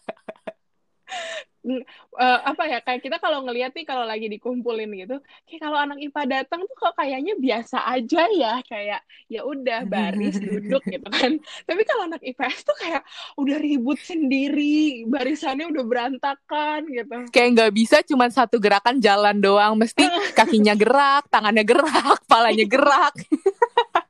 uh, 1.69 2.41
apa 2.43 2.63
ya 2.67 2.79
kayak 2.81 3.05
kita 3.05 3.17
kalau 3.21 3.45
ngeliat 3.45 3.77
nih 3.77 3.85
kalau 3.85 4.09
lagi 4.09 4.27
dikumpulin 4.27 4.91
gitu 4.97 5.17
kayak 5.45 5.61
kalau 5.61 5.79
anak 5.79 5.99
IPA 6.01 6.23
datang 6.41 6.65
tuh 6.65 6.77
kok 6.77 6.95
kayaknya 6.97 7.35
biasa 7.37 7.85
aja 7.85 8.23
ya 8.33 8.53
kayak 8.65 9.01
ya 9.29 9.41
udah 9.45 9.85
baris 9.85 10.41
duduk 10.45 10.83
gitu 10.89 11.09
kan. 11.09 11.37
Tapi 11.69 11.83
kalau 11.85 12.09
anak 12.09 12.23
IPS 12.25 12.65
tuh 12.65 12.77
kayak 12.81 13.03
udah 13.37 13.57
ribut 13.61 14.01
sendiri 14.01 15.05
barisannya 15.07 15.69
udah 15.69 15.85
berantakan 15.85 16.89
gitu. 16.89 17.17
Kayak 17.31 17.49
nggak 17.55 17.73
bisa 17.77 17.97
cuma 18.03 18.27
satu 18.33 18.57
gerakan 18.57 18.99
jalan 18.99 19.37
doang 19.39 19.77
mesti 19.77 20.03
kakinya 20.39 20.75
gerak 20.75 21.29
tangannya 21.29 21.65
gerak 21.65 22.21
palanya 22.27 22.67
gerak. 22.67 23.15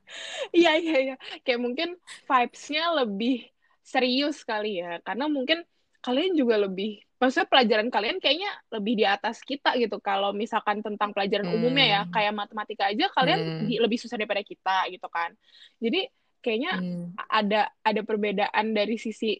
Iya 0.49 0.81
iya 0.81 0.97
iya. 1.05 1.15
Kayak 1.45 1.61
mungkin 1.61 1.89
vibesnya 2.25 2.89
lebih 2.97 3.45
serius 3.85 4.45
kali 4.45 4.81
ya 4.81 5.01
karena 5.01 5.25
mungkin 5.25 5.65
kalian 5.99 6.33
juga 6.35 6.55
lebih 6.55 7.03
maksudnya 7.19 7.47
pelajaran 7.51 7.91
kalian 7.91 8.17
kayaknya 8.23 8.51
lebih 8.71 8.93
di 8.95 9.05
atas 9.05 9.43
kita 9.43 9.75
gitu 9.75 9.99
kalau 9.99 10.31
misalkan 10.31 10.79
tentang 10.79 11.11
pelajaran 11.11 11.51
hmm. 11.51 11.55
umumnya 11.59 11.85
ya 11.85 12.01
kayak 12.07 12.31
matematika 12.31 12.87
aja 12.87 13.11
kalian 13.11 13.39
hmm. 13.39 13.67
di, 13.67 13.75
lebih 13.75 13.99
susah 13.99 14.15
daripada 14.15 14.39
kita 14.39 14.87
gitu 14.87 15.07
kan 15.11 15.35
jadi 15.83 16.07
kayaknya 16.39 16.79
hmm. 16.79 17.19
ada 17.27 17.67
ada 17.83 18.01
perbedaan 18.07 18.71
dari 18.71 18.95
sisi 18.95 19.35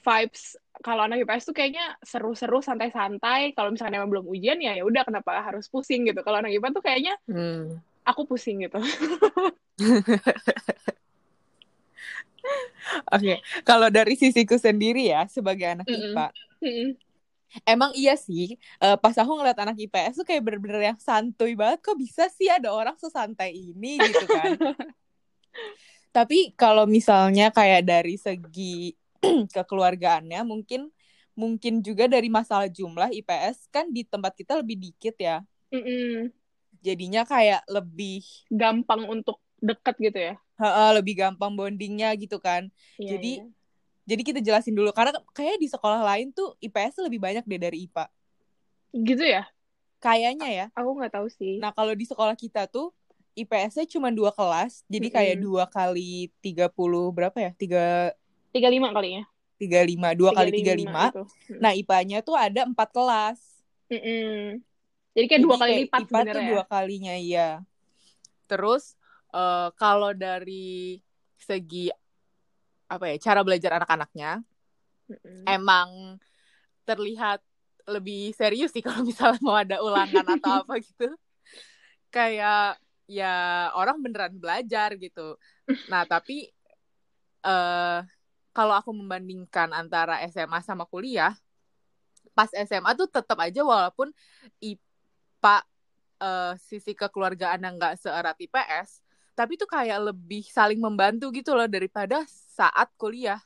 vibes 0.00 0.58
kalau 0.82 1.06
anak 1.06 1.22
IPS 1.22 1.52
tuh 1.52 1.54
kayaknya 1.54 1.94
seru-seru 2.02 2.58
santai-santai 2.58 3.54
kalau 3.54 3.70
misalnya 3.70 4.02
emang 4.02 4.10
belum 4.10 4.26
ujian 4.26 4.58
ya 4.58 4.74
ya 4.74 4.82
udah 4.82 5.06
kenapa 5.06 5.38
harus 5.38 5.70
pusing 5.70 6.10
gitu 6.10 6.26
kalau 6.26 6.42
anak 6.42 6.50
IPA 6.50 6.68
tuh 6.74 6.82
kayaknya 6.82 7.14
hmm. 7.30 7.78
aku 8.02 8.26
pusing 8.26 8.66
gitu 8.66 8.82
Oke, 13.12 13.22
okay. 13.22 13.36
kalau 13.62 13.92
dari 13.92 14.16
sisiku 14.16 14.56
sendiri 14.56 15.12
ya 15.12 15.28
sebagai 15.28 15.66
anak 15.68 15.86
mm 15.86 15.94
-mm. 15.94 16.06
IPA, 16.10 16.26
mm 16.32 16.72
-mm. 16.72 16.88
emang 17.68 17.90
iya 17.94 18.14
sih. 18.16 18.56
Uh, 18.80 18.96
pas 18.96 19.14
aku 19.14 19.32
ngeliat 19.36 19.58
anak 19.60 19.76
IPS 19.76 20.24
tuh 20.24 20.26
kayak 20.26 20.42
bener-bener 20.42 20.94
yang 20.94 20.98
santuy 20.98 21.52
banget. 21.54 21.84
Kok 21.84 21.98
bisa 22.00 22.26
sih 22.32 22.48
ada 22.48 22.72
orang 22.72 22.96
sesantai 22.96 23.52
ini 23.52 24.00
gitu 24.00 24.26
kan? 24.26 24.56
Tapi 26.16 26.56
kalau 26.58 26.88
misalnya 26.90 27.54
kayak 27.54 27.86
dari 27.86 28.18
segi 28.18 28.96
kekeluargaannya, 29.54 30.42
mungkin 30.42 30.90
mungkin 31.38 31.80
juga 31.80 32.10
dari 32.10 32.26
masalah 32.26 32.66
jumlah 32.66 33.14
IPS 33.14 33.70
kan 33.70 33.86
di 33.88 34.02
tempat 34.02 34.34
kita 34.34 34.58
lebih 34.58 34.76
dikit 34.90 35.14
ya. 35.20 35.44
Mm 35.70 35.82
-mm. 35.84 36.39
Jadinya 36.80 37.22
kayak 37.28 37.64
lebih 37.68 38.24
gampang 38.48 39.04
untuk 39.08 39.40
deket 39.60 39.96
gitu 40.00 40.18
ya? 40.32 40.34
Ha-ha, 40.56 40.96
lebih 40.96 41.20
gampang 41.20 41.52
bondingnya 41.52 42.12
gitu 42.16 42.40
kan. 42.40 42.68
Iya, 42.96 43.16
jadi 43.16 43.32
iya. 43.44 43.46
jadi 44.08 44.22
kita 44.24 44.40
jelasin 44.40 44.76
dulu 44.76 44.92
karena 44.92 45.16
kayak 45.36 45.60
di 45.60 45.68
sekolah 45.68 46.00
lain 46.00 46.32
tuh 46.32 46.56
IPS 46.60 47.04
lebih 47.04 47.20
banyak 47.20 47.44
deh 47.44 47.60
dari 47.60 47.88
IPA 47.88 48.08
gitu 48.96 49.24
ya? 49.24 49.44
Kayaknya 50.00 50.48
ya. 50.48 50.66
Aku 50.72 50.96
nggak 50.96 51.12
tahu 51.12 51.28
sih. 51.28 51.60
Nah 51.60 51.70
kalau 51.76 51.92
di 51.92 52.08
sekolah 52.08 52.34
kita 52.34 52.66
tuh 52.66 52.90
IPS-nya 53.36 53.86
cuma 53.86 54.10
dua 54.10 54.34
kelas 54.34 54.82
jadi 54.90 55.06
mm-hmm. 55.06 55.16
kayak 55.16 55.36
dua 55.38 55.64
kali 55.68 56.32
tiga 56.40 56.66
puluh 56.72 57.12
berapa 57.12 57.36
ya? 57.36 57.52
Tiga 57.54 58.16
tiga 58.50 58.68
lima 58.72 58.90
kali 58.90 59.20
ya? 59.20 59.24
tiga 59.60 59.84
lima 59.84 60.16
dua 60.16 60.32
kali 60.32 60.50
tiga 60.56 60.72
lima. 60.72 61.12
Nah 61.60 61.76
IPA-nya 61.76 62.24
tuh 62.24 62.32
ada 62.32 62.64
empat 62.64 62.88
kelas. 62.96 63.38
Mm-hmm. 63.92 64.64
Jadi 65.14 65.26
kayak 65.26 65.42
dua 65.42 65.56
kali 65.58 65.72
lipat 65.86 66.00
IPA 66.06 66.20
tuh 66.30 66.42
dua 66.54 66.64
kalinya 66.70 67.14
iya. 67.18 67.50
Terus 68.46 68.94
uh, 69.34 69.74
kalau 69.74 70.14
dari 70.14 70.98
segi 71.40 71.90
apa 72.90 73.06
ya 73.10 73.16
cara 73.22 73.40
belajar 73.46 73.78
anak-anaknya 73.78 74.42
mm-hmm. 75.06 75.46
emang 75.46 76.18
terlihat 76.82 77.38
lebih 77.86 78.34
serius 78.34 78.74
sih 78.74 78.82
kalau 78.86 79.06
misalnya 79.06 79.40
mau 79.42 79.58
ada 79.58 79.82
ulangan 79.82 80.26
atau 80.38 80.62
apa 80.62 80.74
gitu. 80.86 81.10
Kayak 82.10 82.78
ya 83.10 83.70
orang 83.74 83.98
beneran 83.98 84.38
belajar 84.38 84.94
gitu. 84.94 85.34
Nah 85.90 86.06
tapi 86.06 86.50
uh, 87.42 88.06
kalau 88.54 88.74
aku 88.78 88.94
membandingkan 88.94 89.74
antara 89.74 90.22
SMA 90.30 90.62
sama 90.62 90.86
kuliah 90.86 91.34
pas 92.30 92.50
SMA 92.50 92.94
tuh 92.94 93.10
tetap 93.10 93.38
aja 93.42 93.62
walaupun 93.66 94.14
IPA 95.40 95.56
uh, 96.20 96.52
sisi 96.60 96.92
kekeluargaan 96.92 97.64
yang 97.64 97.80
nggak 97.80 97.96
seerat 97.96 98.36
IPS 98.36 99.00
tapi 99.32 99.56
tuh 99.56 99.64
kayak 99.64 100.12
lebih 100.12 100.44
saling 100.44 100.76
membantu 100.76 101.32
gitu 101.32 101.56
loh 101.56 101.64
daripada 101.64 102.20
saat 102.28 102.92
kuliah 103.00 103.40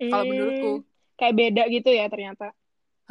hmm, 0.00 0.08
kalau 0.08 0.24
menurutku 0.24 0.72
kayak 1.20 1.34
beda 1.36 1.62
gitu 1.68 1.92
ya 1.92 2.08
ternyata 2.08 2.56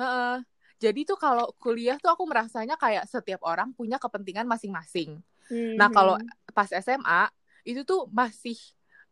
Heeh. 0.01 0.41
jadi 0.81 0.99
tuh 1.05 1.21
kalau 1.21 1.53
kuliah 1.61 2.01
tuh 2.01 2.09
aku 2.09 2.25
merasanya 2.25 2.81
kayak 2.81 3.05
setiap 3.05 3.45
orang 3.45 3.77
punya 3.77 4.01
kepentingan 4.01 4.49
masing-masing 4.49 5.21
hmm. 5.53 5.77
nah 5.77 5.93
kalau 5.93 6.17
hmm. 6.17 6.49
pas 6.57 6.73
SMA 6.81 7.29
itu 7.61 7.85
tuh 7.85 8.09
masih 8.09 8.57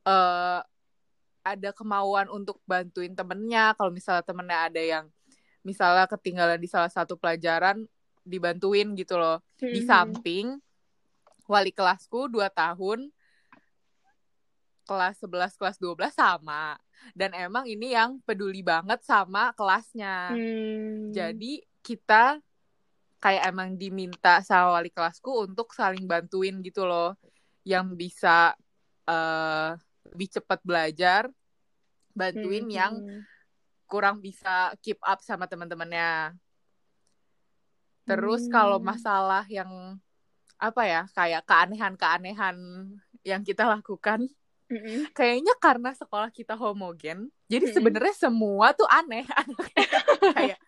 uh, 0.10 0.66
ada 1.46 1.70
kemauan 1.70 2.34
untuk 2.34 2.58
bantuin 2.66 3.14
temennya 3.14 3.78
kalau 3.78 3.94
misalnya 3.94 4.26
temennya 4.26 4.60
ada 4.74 4.82
yang 4.82 5.06
misalnya 5.62 6.10
ketinggalan 6.10 6.58
di 6.58 6.66
salah 6.66 6.90
satu 6.90 7.14
pelajaran 7.14 7.86
dibantuin 8.24 8.96
gitu 8.96 9.20
loh 9.20 9.40
hmm. 9.60 9.72
di 9.72 9.80
samping 9.84 10.46
wali 11.48 11.72
kelasku 11.76 12.32
dua 12.32 12.48
tahun 12.48 13.12
kelas 14.84 15.24
11 15.24 15.60
kelas 15.60 15.78
12 15.80 16.12
sama 16.12 16.76
dan 17.16 17.32
emang 17.36 17.64
ini 17.68 17.96
yang 17.96 18.20
peduli 18.24 18.60
banget 18.64 19.00
sama 19.04 19.56
kelasnya 19.56 20.36
hmm. 20.36 21.16
jadi 21.16 21.54
kita 21.84 22.40
kayak 23.24 23.44
emang 23.48 23.80
diminta 23.80 24.44
sama 24.44 24.76
wali 24.80 24.92
kelasku 24.92 25.48
untuk 25.48 25.72
saling 25.72 26.04
bantuin 26.04 26.60
gitu 26.60 26.84
loh 26.84 27.16
yang 27.64 27.96
bisa 27.96 28.52
uh, 29.08 29.72
lebih 30.12 30.28
cepat 30.36 30.60
belajar 30.68 31.32
bantuin 32.12 32.68
hmm. 32.68 32.76
yang 32.76 32.94
kurang 33.94 34.18
bisa 34.26 34.74
keep 34.82 34.98
up 35.06 35.22
sama 35.22 35.46
teman-temannya. 35.46 36.34
Terus 38.04 38.48
kalau 38.48 38.80
Hmm. 38.80 38.88
masalah 38.92 39.48
yang 39.48 40.00
apa 40.60 40.82
ya, 40.84 41.02
kayak 41.12 41.44
keanehan-keanehan 41.44 42.56
yang 43.24 43.42
kita 43.44 43.68
lakukan, 43.68 44.28
Mm-mm. 44.68 45.12
kayaknya 45.12 45.52
karena 45.60 45.92
sekolah 45.92 46.32
kita 46.32 46.56
homogen, 46.56 47.28
jadi 47.48 47.68
Mm-mm. 47.68 47.76
sebenarnya 47.76 48.16
semua 48.16 48.72
tuh 48.72 48.88
aneh. 48.88 49.28
kayak 50.40 50.60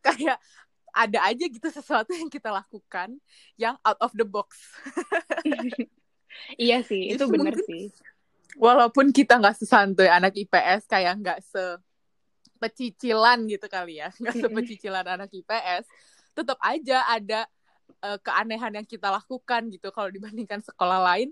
kayak 0.00 0.36
ada 0.92 1.18
aja 1.28 1.44
gitu 1.44 1.68
sesuatu 1.68 2.12
yang 2.12 2.28
kita 2.28 2.48
lakukan 2.48 3.16
yang 3.56 3.76
out 3.84 4.00
of 4.00 4.12
the 4.12 4.24
box. 4.24 4.56
Iya 6.56 6.84
sih, 6.84 7.12
itu 7.12 7.24
mungkin- 7.24 7.60
sih. 7.64 7.88
Walaupun 8.56 9.12
kita 9.12 9.36
nggak 9.36 9.60
sesantuy 9.60 10.08
anak 10.08 10.32
IPS, 10.34 10.88
kayak 10.88 11.20
nggak 11.20 11.38
sepecicilan 12.56 13.44
gitu 13.44 13.68
kali 13.68 14.00
ya, 14.00 14.08
nggak 14.16 14.36
sepecicilan 14.40 15.04
anak 15.04 15.28
IPS, 15.30 15.84
tetap 16.38 16.58
aja 16.62 17.04
ada 17.10 17.40
eh, 18.06 18.18
keanehan 18.22 18.72
yang 18.78 18.86
kita 18.86 19.08
lakukan 19.10 19.62
gitu. 19.74 19.88
Kalau 19.94 20.10
dibandingkan 20.12 20.60
sekolah 20.62 21.00
lain, 21.14 21.28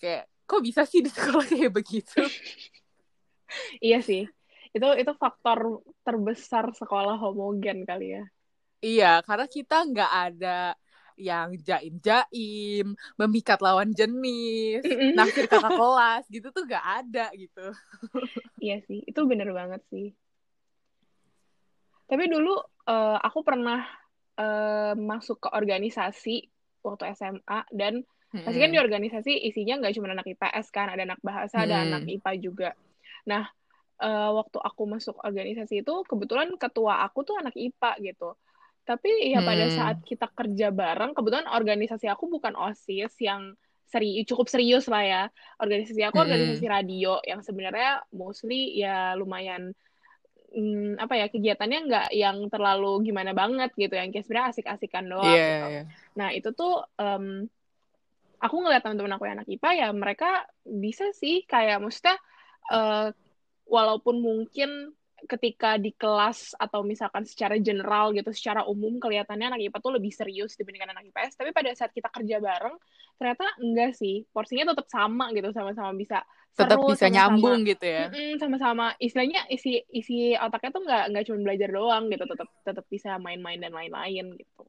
kayak 0.00 0.30
kok 0.48 0.62
bisa 0.62 0.82
sih 0.86 1.02
di 1.04 1.10
sekolah 1.10 1.44
kayak 1.50 1.72
begitu? 1.74 2.22
Iya 3.84 3.96
sih. 4.08 4.20
Itu 4.76 4.86
itu 5.00 5.12
faktor 5.22 5.58
terbesar 6.04 6.64
sekolah 6.80 7.14
homogen 7.22 7.78
kali 7.88 8.06
ya. 8.16 8.22
Iya, 8.84 9.06
karena 9.26 9.46
kita 9.48 9.74
nggak 9.90 10.12
ada 10.26 10.76
yang 11.16 11.48
jaim-jaim, 11.68 12.92
memikat 13.16 13.58
lawan 13.64 13.90
jenis, 13.96 14.84
Mm-mm. 14.84 15.16
naksir 15.16 15.48
kakak 15.48 15.72
kelas 15.78 16.24
gitu 16.28 16.52
tuh 16.52 16.62
nggak 16.68 16.86
ada 17.00 17.24
gitu. 17.32 17.66
Iya 18.64 18.74
sih, 18.86 18.98
itu 19.10 19.20
bener 19.30 19.48
banget 19.58 19.80
sih. 19.92 20.06
Tapi 22.06 22.24
dulu 22.30 22.50
eh, 22.86 23.16
aku 23.26 23.38
pernah 23.48 24.05
eh, 24.40 24.92
masuk 25.10 25.36
ke 25.44 25.48
organisasi 25.52 26.30
waktu 26.86 27.02
SMA 27.18 27.66
dan 27.74 28.04
pasti 28.44 28.58
kan 28.62 28.70
di 28.70 28.78
organisasi 28.78 29.32
isinya 29.48 29.74
nggak 29.82 29.92
cuma 29.96 30.12
anak 30.14 30.26
IPS 30.30 30.66
kan, 30.70 30.86
ada 30.92 31.02
anak 31.08 31.20
bahasa, 31.24 31.66
ada 31.66 31.74
Hmm. 31.74 31.82
anak 31.82 32.02
IPA 32.06 32.32
juga. 32.38 32.70
Nah, 33.30 33.44
eh, 34.02 34.30
waktu 34.38 34.58
aku 34.62 34.82
masuk 34.94 35.16
organisasi 35.24 35.82
itu 35.82 35.94
kebetulan 36.10 36.48
ketua 36.60 37.02
aku 37.06 37.18
tuh 37.28 37.36
anak 37.42 37.54
IPA 37.58 37.90
gitu. 38.12 38.36
Tapi 38.86 39.10
ya 39.34 39.42
pada 39.42 39.66
Hmm. 39.66 39.74
saat 39.76 39.98
kita 40.06 40.30
kerja 40.30 40.70
bareng, 40.70 41.10
kebetulan 41.16 41.46
organisasi 41.50 42.06
aku 42.06 42.30
bukan 42.30 42.54
OSIS 42.54 43.12
yang 43.18 43.42
seri 43.86 44.22
cukup 44.28 44.46
serius 44.46 44.86
lah 44.86 45.02
ya. 45.02 45.22
Organisasi 45.62 46.02
aku 46.06 46.18
Hmm. 46.18 46.26
organisasi 46.26 46.64
radio 46.70 47.18
yang 47.26 47.42
sebenarnya 47.42 48.02
mostly 48.14 48.78
ya 48.78 49.18
lumayan 49.18 49.74
hmm, 50.56 50.96
apa 50.96 51.14
ya 51.20 51.26
kegiatannya 51.28 51.78
nggak 51.86 52.08
yang 52.16 52.48
terlalu 52.48 53.04
gimana 53.12 53.36
banget 53.36 53.70
gitu, 53.76 53.92
yang 53.92 54.08
kayak 54.08 54.24
sebenarnya 54.24 54.48
asik-asikan 54.56 55.04
doang 55.04 55.36
Iya, 55.36 55.44
gitu. 55.44 55.68
iya. 55.68 55.82
Nah, 56.16 56.28
itu 56.32 56.48
tuh 56.56 56.80
em, 56.96 57.44
aku 58.40 58.56
ngeliat 58.64 58.80
teman-teman 58.80 59.16
aku 59.16 59.24
yang 59.28 59.36
anak 59.40 59.48
IPA 59.52 59.70
ya 59.76 59.88
mereka 59.92 60.48
bisa 60.64 61.12
sih 61.12 61.44
kayak 61.44 61.80
maksudnya 61.84 62.16
eh, 62.72 63.08
walaupun 63.68 64.20
mungkin 64.22 64.92
ketika 65.26 65.80
di 65.80 65.96
kelas 65.96 66.52
atau 66.60 66.84
misalkan 66.84 67.24
secara 67.24 67.56
general 67.58 68.12
gitu, 68.12 68.30
secara 68.30 68.68
umum 68.68 69.00
kelihatannya 69.00 69.56
anak 69.56 69.60
IPA 69.64 69.78
tuh 69.80 69.92
lebih 69.96 70.12
serius 70.12 70.54
dibandingkan 70.54 70.92
anak 70.92 71.08
IPS, 71.10 71.40
tapi 71.40 71.50
pada 71.56 71.72
saat 71.72 71.90
kita 71.90 72.12
kerja 72.12 72.36
bareng 72.38 72.76
ternyata 73.16 73.44
enggak 73.58 73.96
sih, 73.96 74.28
porsinya 74.28 74.76
tetap 74.76 74.86
sama 74.92 75.32
gitu, 75.32 75.48
sama-sama 75.56 75.96
bisa 75.96 76.20
Tetap 76.56 76.78
seru, 76.80 76.88
bisa 76.90 77.06
sama-sama 77.06 77.36
nyambung 77.36 77.58
gitu 77.68 77.84
ya. 77.86 78.04
Sama-sama 78.40 78.84
istilahnya 79.00 79.40
isi 79.52 79.84
isi 79.92 80.32
otaknya 80.36 80.70
tuh 80.72 80.82
nggak 80.84 81.04
nggak 81.12 81.24
cuma 81.28 81.38
belajar 81.46 81.68
doang 81.72 82.04
gitu 82.12 82.24
tetap 82.24 82.48
tetap 82.64 82.84
bisa 82.88 83.10
main-main 83.20 83.60
dan 83.60 83.72
lain-lain 83.72 84.24
gitu 84.40 84.62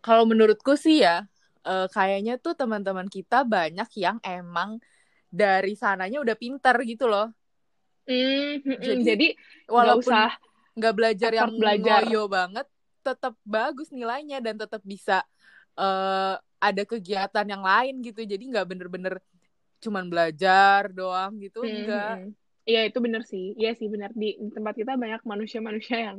Kalau 0.00 0.24
menurutku 0.24 0.80
sih 0.80 1.04
ya, 1.04 1.28
eh, 1.68 1.86
kayaknya 1.92 2.40
tuh 2.40 2.56
teman-teman 2.56 3.04
kita 3.06 3.44
banyak 3.44 3.88
yang 4.00 4.16
emang 4.24 4.80
dari 5.28 5.76
sananya 5.76 6.18
udah 6.24 6.36
pinter 6.36 6.76
gitu 6.88 7.06
loh. 7.06 7.28
Mm, 8.08 8.64
mm-mm. 8.64 8.80
Jadi, 8.80 9.02
jadi 9.06 9.26
Walaupun 9.68 10.14
nggak 10.80 10.94
belajar 10.96 11.30
yang 11.36 11.52
belajar. 11.54 12.00
ngoyo 12.08 12.24
banget, 12.26 12.66
tetap 13.04 13.34
bagus 13.44 13.92
nilainya 13.92 14.40
dan 14.40 14.56
tetap 14.56 14.80
bisa 14.82 15.20
eh, 15.76 16.34
ada 16.60 16.82
kegiatan 16.88 17.46
yang 17.46 17.62
lain 17.64 18.00
gitu. 18.00 18.24
Jadi 18.24 18.42
nggak 18.50 18.66
bener-bener 18.66 19.14
cuman 19.84 20.04
belajar 20.12 20.92
doang 20.92 21.32
gitu, 21.40 21.58
Mm, 21.64 21.68
enggak. 21.84 22.16
mm-mm. 22.16 22.28
Iya 22.68 22.80
itu 22.86 22.98
benar 23.02 23.22
sih 23.30 23.44
iya 23.60 23.70
sih 23.78 23.88
benar 23.94 24.10
di, 24.14 24.36
di 24.38 24.50
tempat 24.54 24.74
kita 24.78 24.92
banyak 24.94 25.20
manusia-manusia 25.26 25.96
yang 26.06 26.16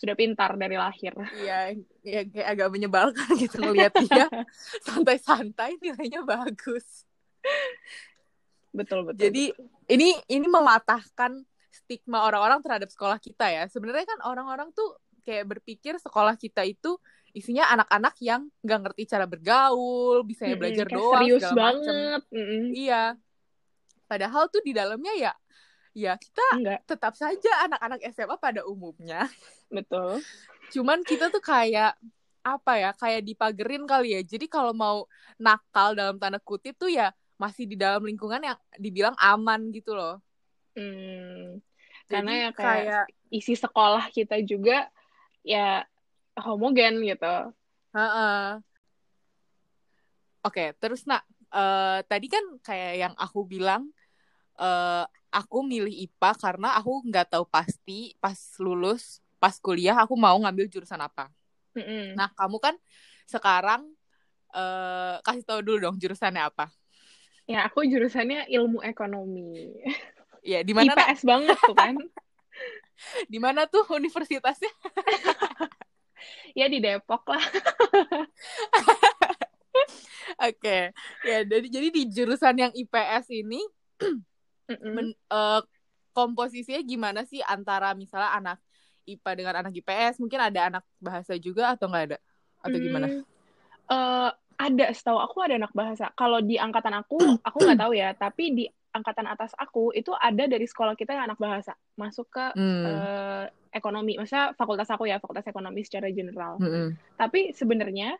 sudah 0.00 0.14
pintar 0.20 0.50
dari 0.58 0.76
lahir 0.76 1.14
Iya, 1.32 1.74
ya, 2.02 2.20
kayak 2.28 2.48
agak 2.54 2.68
menyebalkan 2.74 3.28
gitu 3.38 3.58
ngelihat 3.62 3.94
dia 3.98 4.26
santai-santai 4.86 5.78
nilainya 5.82 6.22
bagus. 6.26 7.06
betul 8.74 9.00
betul 9.08 9.30
Jadi 9.30 9.44
ini 9.88 10.08
ini 10.28 10.46
mematahkan 10.46 11.42
stigma 11.72 12.26
orang-orang 12.28 12.60
terhadap 12.60 12.90
sekolah 12.92 13.18
kita 13.18 13.48
ya. 13.48 13.64
Sebenarnya 13.70 14.04
kan 14.06 14.20
orang-orang 14.28 14.68
tuh 14.76 14.98
kayak 15.24 15.48
berpikir 15.56 15.96
sekolah 16.00 16.36
kita 16.36 16.64
itu 16.68 16.96
isinya 17.36 17.64
anak-anak 17.74 18.14
yang 18.24 18.48
nggak 18.64 18.78
ngerti 18.84 19.02
cara 19.08 19.24
bergaul, 19.28 20.24
bisa 20.24 20.48
Mm-mm, 20.48 20.58
belajar 20.60 20.86
kayak 20.88 20.96
doang 20.96 21.12
serius 21.12 21.46
banget 21.52 22.20
Mm-mm. 22.32 22.62
Iya. 22.72 23.02
Padahal 24.08 24.48
tuh 24.48 24.62
di 24.64 24.72
dalamnya 24.72 25.12
ya 25.16 25.32
ya 25.96 26.14
kita 26.14 26.44
enggak 26.54 26.80
tetap 26.86 27.12
saja 27.18 27.50
anak-anak 27.68 28.00
SMA 28.14 28.36
pada 28.40 28.60
umumnya. 28.64 29.28
betul 29.72 30.24
Cuman 30.72 31.00
kita 31.04 31.32
tuh 31.32 31.40
kayak 31.40 31.96
apa 32.44 32.72
ya, 32.80 32.90
kayak 32.96 33.22
dipagerin 33.28 33.84
kali 33.84 34.16
ya. 34.16 34.20
Jadi 34.24 34.46
kalau 34.48 34.72
mau 34.72 35.04
nakal 35.36 35.92
dalam 35.92 36.16
tanda 36.16 36.40
kutip 36.40 36.76
tuh 36.80 36.88
ya 36.88 37.12
masih 37.36 37.68
di 37.68 37.76
dalam 37.78 38.02
lingkungan 38.04 38.40
yang 38.40 38.58
dibilang 38.80 39.16
aman 39.20 39.68
gitu 39.70 39.92
loh. 39.92 40.20
Hmm, 40.76 41.58
Jadi 42.08 42.12
karena 42.12 42.32
ya 42.48 42.50
kayak 42.54 42.84
kayak 42.88 43.04
isi 43.28 43.54
sekolah 43.58 44.08
kita 44.14 44.40
juga 44.46 44.88
ya 45.44 45.84
homogen 46.44 47.02
gitu 47.02 47.34
Heeh. 47.88 48.60
Oke, 50.44 50.70
terus 50.78 51.02
nak 51.08 51.24
eh, 51.50 52.00
tadi 52.06 52.28
kan 52.30 52.44
kayak 52.62 52.92
yang 53.00 53.14
aku 53.16 53.42
bilang 53.48 53.88
eh, 54.60 55.04
aku 55.32 55.64
milih 55.64 55.90
IPA 56.08 56.30
karena 56.36 56.76
aku 56.78 57.02
nggak 57.08 57.32
tahu 57.32 57.44
pasti 57.48 58.12
pas 58.22 58.36
lulus 58.60 59.18
pas 59.40 59.54
kuliah 59.58 59.96
aku 59.98 60.14
mau 60.18 60.36
ngambil 60.38 60.68
jurusan 60.68 61.00
apa. 61.00 61.32
Mm-mm. 61.74 62.12
Nah, 62.14 62.28
kamu 62.36 62.56
kan 62.60 62.74
sekarang 63.24 63.88
eh, 64.54 65.16
kasih 65.24 65.44
tahu 65.44 65.60
dulu 65.64 65.78
dong 65.90 65.96
jurusannya 65.98 66.44
apa. 66.44 66.68
ya 67.48 67.64
aku 67.64 67.80
jurusannya 67.88 68.44
ilmu 68.52 68.84
ekonomi 68.84 69.72
Ya, 70.44 70.60
di 70.60 70.76
mana 70.76 70.92
nak? 70.92 71.16
IPS 71.16 71.24
banget 71.24 71.56
tuh 71.64 71.72
kan 71.72 71.96
Di 73.32 73.38
mana 73.40 73.64
tuh 73.64 73.88
universitasnya? 73.88 74.68
ya 76.54 76.66
di 76.68 76.78
Depok 76.82 77.22
lah 77.28 77.44
Oke. 80.38 80.92
Ya, 81.24 81.42
jadi 81.42 81.66
jadi 81.66 81.88
di 81.88 82.02
jurusan 82.12 82.54
yang 82.54 82.72
IPS 82.76 83.32
ini 83.32 83.58
men- 84.68 85.16
eh, 85.16 85.60
komposisinya 86.12 86.82
gimana 86.84 87.20
sih 87.24 87.40
antara 87.42 87.94
misalnya 87.96 88.30
anak 88.36 88.58
IPA 89.08 89.30
dengan 89.34 89.54
anak 89.64 89.72
IPS? 89.72 90.20
Mungkin 90.20 90.38
ada 90.38 90.60
anak 90.68 90.84
bahasa 91.00 91.34
juga 91.40 91.72
atau 91.72 91.88
nggak 91.88 92.04
ada? 92.12 92.18
Atau 92.60 92.78
gimana? 92.78 93.08
Hmm, 93.08 93.24
eh, 93.88 94.30
ada 94.58 94.86
setahu 94.90 95.18
aku 95.22 95.38
ada 95.46 95.54
anak 95.54 95.72
bahasa 95.72 96.10
kalau 96.18 96.42
di 96.42 96.58
angkatan 96.58 96.92
aku 96.98 97.16
aku 97.46 97.56
nggak 97.62 97.78
tahu 97.86 97.92
ya 97.94 98.10
tapi 98.18 98.44
di 98.52 98.64
angkatan 98.92 99.28
atas 99.28 99.52
aku 99.54 99.92
itu 99.92 100.10
ada 100.16 100.48
dari 100.48 100.64
sekolah 100.64 100.96
kita 100.96 101.12
yang 101.14 101.28
anak 101.30 101.38
bahasa 101.38 101.76
masuk 101.94 102.26
ke 102.32 102.44
Hmm. 102.56 102.84
eh, 102.88 103.44
ekonomi 103.72 104.16
maksudnya 104.16 104.56
fakultas 104.56 104.88
aku 104.88 105.04
ya 105.06 105.20
fakultas 105.20 105.44
ekonomi 105.44 105.84
secara 105.84 106.08
general 106.08 106.56
Mm-mm. 106.56 106.96
tapi 107.20 107.52
sebenarnya 107.52 108.16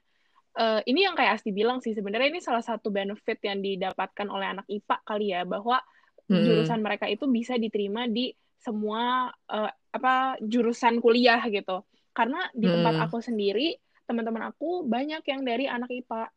eh, 0.58 0.80
ini 0.84 1.08
yang 1.08 1.16
kayak 1.16 1.40
Asti 1.40 1.50
bilang 1.56 1.80
sih 1.80 1.96
sebenarnya 1.96 2.28
ini 2.28 2.40
salah 2.44 2.60
satu 2.60 2.92
benefit 2.92 3.40
yang 3.40 3.64
didapatkan 3.64 4.28
oleh 4.28 4.46
anak 4.58 4.66
IPA 4.68 4.96
kali 5.08 5.26
ya 5.32 5.42
bahwa 5.48 5.80
Mm-mm. 6.28 6.44
jurusan 6.44 6.84
mereka 6.84 7.08
itu 7.08 7.24
bisa 7.28 7.56
diterima 7.56 8.04
di 8.04 8.32
semua 8.60 9.32
eh, 9.48 9.72
apa 9.72 10.36
jurusan 10.44 11.00
kuliah 11.00 11.40
gitu 11.48 11.80
karena 12.12 12.50
di 12.52 12.68
tempat 12.68 12.94
Hmm. 12.98 13.04
aku 13.08 13.22
sendiri 13.24 13.78
teman-teman 14.04 14.52
aku 14.52 14.84
banyak 14.84 15.22
yang 15.24 15.40
dari 15.46 15.64
anak 15.64 15.88
IPA 15.88 16.28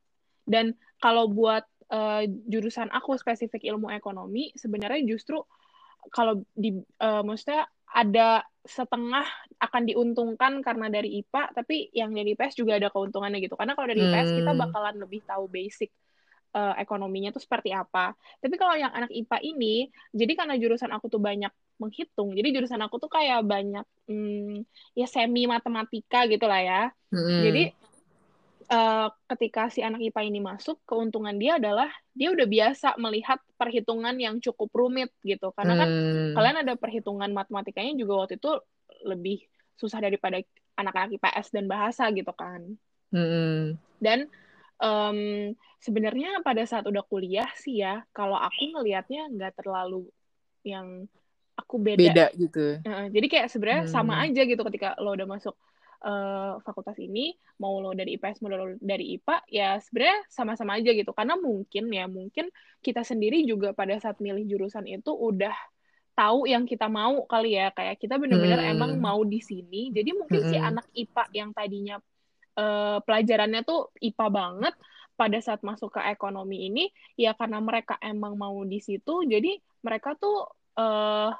dan 0.48 0.66
kalau 1.02 1.28
buat 1.28 1.66
eh, 1.92 2.24
jurusan 2.48 2.90
aku 2.90 3.20
spesifik 3.20 3.68
ilmu 3.68 3.92
ekonomi 3.92 4.56
sebenarnya 4.56 5.04
justru 5.04 5.44
kalau 6.10 6.42
di 6.56 6.80
eh, 6.80 7.24
maksudnya 7.24 7.68
ada 7.92 8.48
setengah 8.64 9.28
akan 9.60 9.84
diuntungkan 9.84 10.64
karena 10.64 10.88
dari 10.88 11.20
IPA 11.20 11.44
tapi 11.52 11.92
yang 11.92 12.16
dari 12.16 12.34
IPS 12.38 12.56
juga 12.56 12.80
ada 12.80 12.88
keuntungannya 12.88 13.44
gitu 13.44 13.60
karena 13.60 13.76
kalau 13.76 13.88
dari 13.92 14.08
IPS 14.08 14.32
kita 14.38 14.52
Hmm. 14.56 14.62
bakalan 14.64 14.96
lebih 15.02 15.20
tahu 15.28 15.52
basic 15.52 15.92
uh, 16.56 16.76
ekonominya 16.78 17.32
tuh 17.32 17.44
seperti 17.44 17.72
apa. 17.72 18.16
Tapi 18.40 18.56
kalau 18.60 18.76
yang 18.76 18.92
anak 18.92 19.12
IPA 19.12 19.38
ini, 19.44 19.88
jadi 20.12 20.34
karena 20.36 20.56
jurusan 20.60 20.92
aku 20.92 21.08
tuh 21.08 21.22
banyak 21.24 21.52
menghitung, 21.82 22.38
jadi 22.38 22.54
jurusan 22.54 22.82
aku 22.86 23.02
tuh 23.02 23.10
kayak 23.10 23.42
banyak 23.42 23.86
hmm, 24.06 24.62
ya 24.94 25.08
semi 25.10 25.50
matematika 25.50 26.30
gitu 26.30 26.46
lah 26.46 26.62
ya. 26.62 26.82
Hmm. 27.10 27.42
Jadi 27.42 27.74
uh, 28.72 29.08
ketika 29.36 29.68
si 29.68 29.84
anak 29.84 30.00
IPA 30.00 30.22
ini 30.32 30.40
masuk, 30.40 30.80
keuntungan 30.88 31.36
dia 31.36 31.60
adalah 31.60 31.92
dia 32.16 32.32
udah 32.32 32.48
biasa 32.48 32.96
melihat 32.98 33.38
perhitungan 33.60 34.16
yang 34.16 34.40
cukup 34.40 34.72
rumit 34.72 35.12
gitu. 35.22 35.52
Karena 35.54 35.76
kan 35.76 35.90
hmm. 35.92 36.34
kalian 36.34 36.58
ada 36.64 36.74
perhitungan 36.80 37.30
matematikanya 37.36 37.94
juga 38.00 38.26
waktu 38.26 38.40
itu 38.40 38.52
lebih 39.04 39.44
susah 39.76 40.00
daripada 40.00 40.40
anak-anak 40.80 41.20
IPS 41.20 41.48
dan 41.52 41.66
bahasa 41.68 42.08
gitu 42.16 42.32
kan. 42.32 42.80
Hmm. 43.12 43.76
Dan 44.00 44.32
um, 44.80 45.52
sebenarnya 45.84 46.40
pada 46.42 46.64
saat 46.64 46.88
udah 46.88 47.04
kuliah 47.06 47.52
sih 47.60 47.84
ya, 47.84 48.08
kalau 48.16 48.40
aku 48.40 48.72
ngelihatnya 48.80 49.28
nggak 49.30 49.60
terlalu 49.60 50.08
yang 50.64 51.06
aku 51.60 51.76
beda. 51.78 52.00
Beda 52.00 52.26
gitu. 52.40 52.80
Uh, 52.88 53.12
jadi 53.12 53.28
kayak 53.28 53.48
sebenarnya 53.52 53.84
hmm. 53.86 53.94
sama 53.94 54.24
aja 54.24 54.42
gitu 54.48 54.62
ketika 54.72 54.96
lo 54.98 55.12
udah 55.14 55.28
masuk 55.28 55.54
uh, 56.02 56.58
fakultas 56.66 56.98
ini, 56.98 57.34
mau 57.62 57.80
lo 57.80 57.96
dari 57.96 58.18
IPS 58.18 58.42
mau 58.42 58.52
lo 58.52 58.78
dari 58.78 59.18
IPA, 59.18 59.36
ya 59.48 59.70
sebenarnya 59.80 60.20
sama-sama 60.28 60.78
aja 60.78 60.92
gitu. 60.92 61.14
Karena 61.14 61.38
mungkin 61.38 61.90
ya, 61.94 62.06
mungkin 62.10 62.50
kita 62.82 63.06
sendiri 63.06 63.42
juga 63.46 63.72
pada 63.72 63.98
saat 64.02 64.18
milih 64.20 64.46
jurusan 64.50 64.86
itu 64.90 65.14
udah 65.14 65.54
tahu 66.12 66.46
yang 66.46 66.68
kita 66.68 66.92
mau 66.92 67.24
kali 67.26 67.56
ya 67.56 67.72
kayak 67.72 67.98
kita 67.98 68.20
bener-bener 68.20 68.60
hmm. 68.60 68.74
emang 68.78 68.92
mau 69.00 69.24
di 69.24 69.40
sini 69.40 69.96
jadi 69.96 70.12
mungkin 70.12 70.42
hmm. 70.44 70.50
si 70.52 70.58
anak 70.60 70.86
IPA 70.92 71.24
yang 71.34 71.50
tadinya 71.56 71.96
uh, 72.60 73.00
pelajarannya 73.02 73.64
tuh 73.64 73.96
IPA 73.98 74.28
banget 74.28 74.76
pada 75.16 75.38
saat 75.40 75.62
masuk 75.62 75.96
ke 75.96 76.02
ekonomi 76.12 76.68
ini 76.68 76.90
ya 77.16 77.38
karena 77.38 77.62
mereka 77.62 77.96
emang 78.02 78.36
mau 78.36 78.58
di 78.66 78.82
situ 78.82 79.24
jadi 79.24 79.56
mereka 79.86 80.18
tuh 80.18 80.50
uh, 80.78 81.32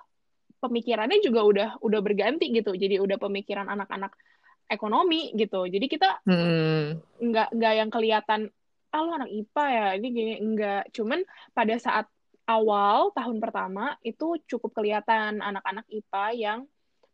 pemikirannya 0.62 1.18
juga 1.26 1.42
udah 1.42 1.70
udah 1.82 2.00
berganti 2.06 2.54
gitu 2.54 2.78
jadi 2.78 3.02
udah 3.02 3.18
pemikiran 3.18 3.68
anak-anak 3.68 4.14
ekonomi 4.72 5.36
gitu 5.36 5.68
jadi 5.68 5.86
kita 5.86 6.10
hmm. 6.24 7.20
nggak 7.20 7.48
nggak 7.52 7.74
yang 7.76 7.90
kelihatan 7.92 8.42
ah 8.92 9.02
lo 9.04 9.12
anak 9.16 9.32
IPA 9.32 9.66
ya 9.72 9.88
ini 10.00 10.08
gini 10.12 10.34
enggak 10.40 10.84
cuman 10.96 11.24
pada 11.52 11.76
saat 11.80 12.08
awal 12.48 13.16
tahun 13.16 13.40
pertama 13.40 13.96
itu 14.04 14.40
cukup 14.48 14.76
kelihatan 14.76 15.40
anak-anak 15.40 15.88
IPA 15.88 16.26
yang 16.36 16.60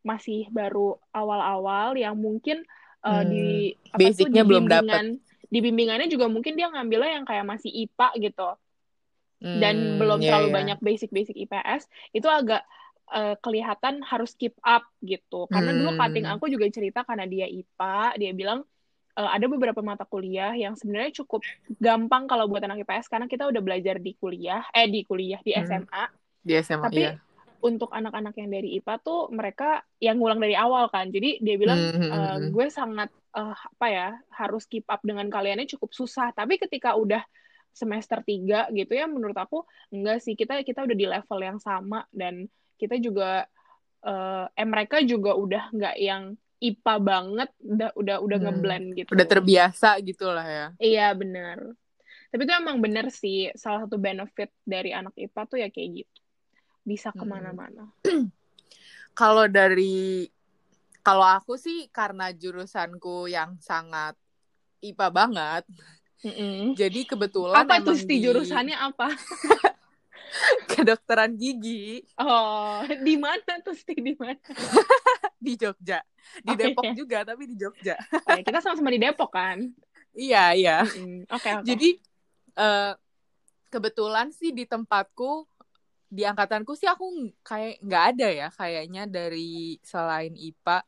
masih 0.01 0.47
baru 0.49 0.97
awal-awal 1.13 1.93
yang 1.99 2.15
mungkin 2.17 2.63
uh, 3.03 3.21
hmm. 3.21 3.29
di 3.29 3.45
apa 3.91 3.99
basicnya 3.99 4.41
tuh, 4.41 4.47
di 4.47 4.49
belum 4.49 4.65
dapat 4.65 5.03
di 5.47 5.59
bimbingannya 5.63 6.07
juga 6.11 6.27
mungkin 6.27 6.59
dia 6.59 6.67
ngambilnya 6.71 7.21
yang 7.21 7.25
kayak 7.27 7.45
masih 7.47 7.71
IPA 7.71 8.09
gitu 8.19 8.49
hmm, 9.43 9.59
dan 9.59 9.75
belum 9.99 10.19
yeah, 10.19 10.27
terlalu 10.31 10.47
yeah. 10.49 10.55
banyak 10.55 10.79
basic-basic 10.83 11.35
IPS 11.47 11.87
itu 12.15 12.27
agak 12.27 12.63
uh, 13.11 13.35
kelihatan 13.39 14.03
harus 14.03 14.33
keep 14.35 14.55
up 14.63 14.83
gitu 15.03 15.47
karena 15.51 15.71
hmm. 15.71 15.79
dulu 15.83 15.91
cutting 15.95 16.27
aku 16.27 16.45
juga 16.51 16.65
cerita 16.71 17.01
karena 17.07 17.25
dia 17.27 17.47
IPA 17.47 17.99
dia 18.19 18.31
bilang 18.35 18.59
uh, 19.15 19.29
ada 19.31 19.45
beberapa 19.47 19.79
mata 19.83 20.03
kuliah 20.03 20.53
yang 20.55 20.75
sebenarnya 20.75 21.23
cukup 21.23 21.43
gampang 21.79 22.27
kalau 22.27 22.47
buat 22.47 22.63
anak 22.63 22.83
IPS 22.83 23.11
karena 23.11 23.27
kita 23.27 23.47
udah 23.47 23.61
belajar 23.63 23.99
di 23.99 24.15
kuliah 24.15 24.63
eh 24.71 24.87
di 24.87 25.03
kuliah 25.03 25.39
di 25.41 25.55
SMA 25.55 26.03
hmm. 26.03 26.15
di 26.43 26.53
SMA 26.59 26.87
tapi 26.87 27.01
iya 27.03 27.13
untuk 27.57 27.89
anak-anak 27.89 28.37
yang 28.37 28.53
dari 28.53 28.77
IPA 28.77 28.95
tuh 29.01 29.33
mereka 29.33 29.81
yang 29.97 30.21
ngulang 30.21 30.37
dari 30.37 30.53
awal 30.53 30.93
kan. 30.93 31.09
Jadi 31.09 31.41
dia 31.41 31.57
bilang 31.57 31.79
mm 31.81 31.89
-hmm. 31.97 32.11
uh, 32.13 32.37
gue 32.53 32.67
sangat 32.69 33.09
uh, 33.33 33.57
apa 33.57 33.87
ya 33.89 34.09
harus 34.29 34.69
keep 34.69 34.85
up 34.85 35.01
dengan 35.01 35.25
kaliannya 35.27 35.65
cukup 35.65 35.89
susah. 35.89 36.29
Tapi 36.37 36.61
ketika 36.61 36.93
udah 36.93 37.25
semester 37.77 38.25
3 38.25 38.73
gitu 38.73 38.93
ya 38.97 39.05
menurut 39.05 39.37
aku 39.37 39.61
enggak 39.93 40.25
sih 40.25 40.33
kita 40.33 40.65
kita 40.65 40.81
udah 40.81 40.97
di 40.97 41.05
level 41.05 41.39
yang 41.45 41.59
sama 41.61 42.09
dan 42.09 42.49
kita 42.77 42.95
juga 43.01 43.49
uh, 44.05 44.45
eh 44.53 44.67
mereka 44.67 45.01
juga 45.01 45.33
udah 45.33 45.73
nggak 45.73 45.95
yang 45.97 46.37
IPA 46.57 46.95
banget 47.01 47.49
udah 47.61 47.89
udah 47.93 48.17
udah 48.21 48.37
hmm. 48.37 48.45
ngeblend 48.49 48.87
gitu. 48.97 49.09
Udah 49.13 49.27
terbiasa 49.29 50.01
gitu 50.01 50.29
lah 50.29 50.47
ya. 50.47 50.67
Iya 50.81 51.07
bener. 51.13 51.77
Tapi 52.33 52.41
itu 52.43 52.53
emang 52.53 52.81
bener 52.81 53.13
sih 53.13 53.53
salah 53.53 53.85
satu 53.85 54.01
benefit 54.01 54.51
dari 54.65 54.91
anak 54.91 55.13
IPA 55.15 55.41
tuh 55.47 55.57
ya 55.61 55.69
kayak 55.69 56.03
gitu 56.03 56.19
bisa 56.81 57.13
hmm. 57.13 57.19
ke 57.19 57.25
mana-mana. 57.27 57.83
kalau 59.19 59.45
dari 59.45 60.29
kalau 61.07 61.23
aku 61.23 61.55
sih 61.55 61.87
karena 61.87 62.35
jurusanku 62.35 63.31
yang 63.31 63.55
sangat 63.63 64.11
IPA 64.83 65.07
banget, 65.07 65.63
mm-hmm. 66.19 66.75
jadi 66.75 66.99
kebetulan 67.07 67.63
apa 67.63 67.79
tuh 67.79 67.95
di 68.03 68.19
jurusannya 68.19 68.75
apa? 68.75 69.15
kedokteran 70.71 71.35
gigi. 71.35 72.03
Oh, 72.19 72.83
di 72.85 73.15
mana 73.15 73.61
tuh 73.63 73.75
sih 73.75 73.97
di 73.97 74.13
mana? 74.15 74.37
di 75.45 75.53
Jogja, 75.55 76.01
di 76.43 76.53
okay. 76.53 76.73
Depok 76.73 76.91
juga 76.97 77.23
tapi 77.23 77.47
di 77.47 77.55
Jogja. 77.55 77.95
okay, 78.11 78.41
kita 78.43 78.59
sama-sama 78.59 78.89
di 78.93 78.99
Depok 79.01 79.31
kan? 79.31 79.57
Iya 80.17 80.45
iya. 80.57 80.77
Oke 80.83 80.97
mm-hmm. 80.97 81.21
okay, 81.29 81.51
okay. 81.61 81.65
Jadi 81.67 81.89
uh, 82.57 82.93
kebetulan 83.69 84.33
sih 84.33 84.55
di 84.55 84.65
tempatku 84.65 85.45
di 86.07 86.23
angkatanku 86.23 86.71
sih 86.71 86.87
aku 86.87 87.35
kayak 87.43 87.83
nggak 87.83 88.03
ada 88.15 88.27
ya 88.31 88.47
kayaknya 88.55 89.03
dari 89.05 89.77
selain 89.83 90.33
IPA. 90.33 90.79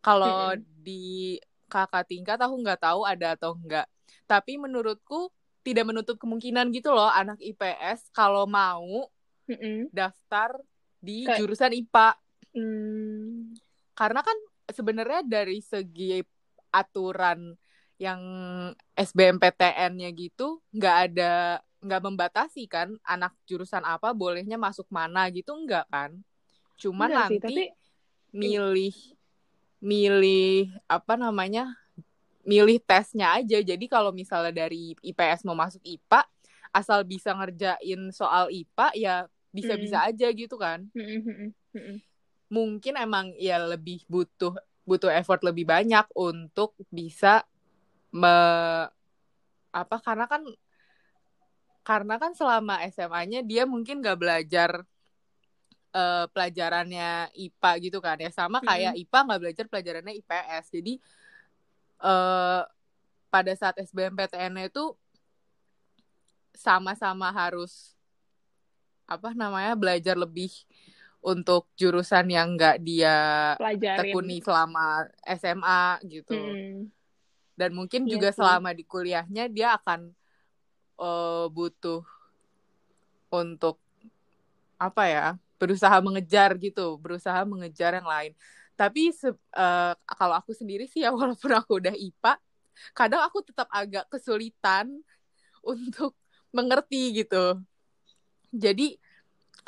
Kalau 0.00 0.56
hmm. 0.56 0.64
di 0.80 1.36
kakak 1.68 2.08
tingkat 2.08 2.40
aku 2.40 2.56
nggak 2.60 2.80
tahu 2.80 3.04
ada 3.04 3.36
atau 3.36 3.56
enggak. 3.56 3.88
Tapi 4.24 4.56
menurutku 4.56 5.32
tidak 5.60 5.84
menutup 5.88 6.16
kemungkinan 6.16 6.72
gitu 6.72 6.92
loh 6.92 7.08
anak 7.08 7.36
IPS 7.40 8.12
kalau 8.16 8.48
mau 8.48 9.08
hmm. 9.48 9.92
daftar 9.92 10.56
di 11.00 11.24
Ke... 11.24 11.40
jurusan 11.40 11.72
IPA. 11.76 12.08
Hmm. 12.56 13.52
Karena 13.96 14.20
kan 14.24 14.36
sebenarnya 14.72 15.20
dari 15.26 15.60
segi 15.60 16.22
aturan 16.70 17.54
yang 18.00 18.22
SBMPTN-nya 18.96 20.08
gitu 20.16 20.64
nggak 20.72 20.96
ada 21.12 21.60
nggak 21.84 22.02
membatasi 22.04 22.64
kan 22.64 22.96
anak 23.04 23.36
jurusan 23.44 23.84
apa 23.84 24.16
bolehnya 24.16 24.56
masuk 24.56 24.88
mana 24.88 25.28
gitu 25.28 25.52
enggak 25.52 25.84
kan 25.92 26.16
cuma 26.80 27.12
nanti 27.12 27.36
sih, 27.36 27.44
tapi... 27.44 27.64
milih 28.32 28.96
milih 29.84 30.72
apa 30.88 31.20
namanya 31.20 31.76
milih 32.44 32.80
tesnya 32.84 33.36
aja. 33.40 33.58
Jadi 33.60 33.84
kalau 33.86 34.10
misalnya 34.10 34.66
dari 34.66 34.96
IPS 35.00 35.44
mau 35.44 35.56
masuk 35.56 35.82
IPA 35.84 36.24
asal 36.70 37.02
bisa 37.02 37.34
ngerjain 37.34 38.14
soal 38.14 38.46
IPA 38.48 38.86
ya 38.94 39.14
bisa-bisa 39.50 39.98
mm. 40.06 40.08
aja 40.14 40.26
gitu 40.30 40.56
kan. 40.56 40.86
Mm 40.94 41.52
mungkin 42.50 42.98
emang 42.98 43.30
ya 43.38 43.62
lebih 43.62 44.02
butuh 44.10 44.58
butuh 44.82 45.06
effort 45.14 45.38
lebih 45.46 45.70
banyak 45.70 46.02
untuk 46.18 46.74
bisa 46.90 47.46
me 48.10 48.34
apa 49.70 49.96
karena 50.02 50.26
kan 50.26 50.42
karena 51.86 52.18
kan 52.18 52.34
selama 52.34 52.82
SMA-nya 52.90 53.46
dia 53.46 53.70
mungkin 53.70 54.02
gak 54.02 54.18
belajar 54.18 54.82
uh, 55.94 56.26
pelajarannya 56.34 57.30
IPA 57.34 57.70
gitu 57.86 57.98
kan 58.02 58.18
ya. 58.18 58.30
Sama 58.34 58.58
kayak 58.62 58.98
hmm. 58.98 59.02
IPA 59.06 59.18
nggak 59.26 59.40
belajar 59.40 59.64
pelajarannya 59.70 60.14
IPS 60.22 60.64
jadi 60.74 60.92
uh, 62.00 62.64
pada 63.30 63.52
saat 63.54 63.78
SBMPTN 63.78 64.66
itu 64.66 64.96
sama-sama 66.56 67.30
harus 67.30 67.94
apa 69.06 69.32
namanya 69.32 69.74
belajar 69.74 70.14
lebih 70.18 70.50
untuk 71.20 71.68
jurusan 71.76 72.32
yang 72.32 72.56
nggak 72.56 72.80
dia 72.80 73.16
Pelajarin. 73.60 73.98
tekuni 74.00 74.36
selama 74.40 75.04
SMA 75.36 75.84
gitu 76.08 76.36
hmm. 76.36 76.88
dan 77.56 77.70
mungkin 77.76 78.08
iya 78.08 78.10
juga 78.16 78.28
sih. 78.32 78.40
selama 78.40 78.72
di 78.72 78.84
kuliahnya 78.88 79.44
dia 79.52 79.76
akan 79.76 80.14
uh, 80.96 81.46
butuh 81.52 82.00
untuk 83.30 83.76
apa 84.80 85.04
ya 85.06 85.26
berusaha 85.60 85.92
mengejar 86.00 86.56
gitu 86.56 86.96
berusaha 86.96 87.44
mengejar 87.44 88.00
yang 88.00 88.08
lain 88.08 88.32
tapi 88.80 89.12
uh, 89.12 89.92
kalau 90.08 90.34
aku 90.40 90.56
sendiri 90.56 90.88
sih 90.88 91.04
ya 91.04 91.12
walaupun 91.16 91.52
aku 91.52 91.84
udah 91.84 91.92
IPA 91.92 92.40
kadang 92.96 93.20
aku 93.20 93.44
tetap 93.44 93.68
agak 93.68 94.08
kesulitan 94.08 94.88
untuk 95.60 96.16
mengerti 96.48 97.20
gitu 97.20 97.60
jadi 98.48 98.96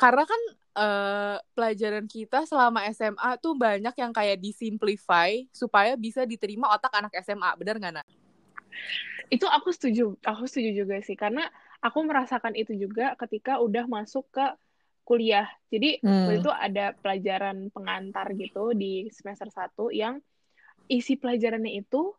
karena 0.01 0.25
kan 0.25 0.41
uh, 0.73 1.37
pelajaran 1.53 2.09
kita 2.09 2.49
selama 2.49 2.81
SMA 2.89 3.37
tuh 3.37 3.53
banyak 3.53 3.93
yang 3.93 4.09
kayak 4.09 4.41
disimplify 4.41 5.37
supaya 5.53 5.93
bisa 5.93 6.25
diterima 6.25 6.73
otak 6.73 6.91
anak 6.97 7.13
SMA 7.21 7.53
benar 7.61 7.77
nggak 7.77 7.93
nak? 8.01 8.07
itu 9.29 9.45
aku 9.45 9.69
setuju 9.69 10.17
aku 10.25 10.49
setuju 10.49 10.83
juga 10.83 10.97
sih 11.05 11.13
karena 11.13 11.45
aku 11.85 12.01
merasakan 12.01 12.57
itu 12.57 12.73
juga 12.73 13.13
ketika 13.21 13.61
udah 13.61 13.85
masuk 13.85 14.25
ke 14.33 14.45
kuliah 15.03 15.47
jadi 15.67 15.99
hmm. 15.99 16.07
waktu 16.07 16.33
itu 16.39 16.51
ada 16.51 16.85
pelajaran 16.97 17.57
pengantar 17.69 18.27
gitu 18.35 18.71
di 18.75 19.07
semester 19.11 19.51
1 19.51 19.75
yang 19.91 20.17
isi 20.87 21.15
pelajarannya 21.15 21.79
itu 21.79 22.11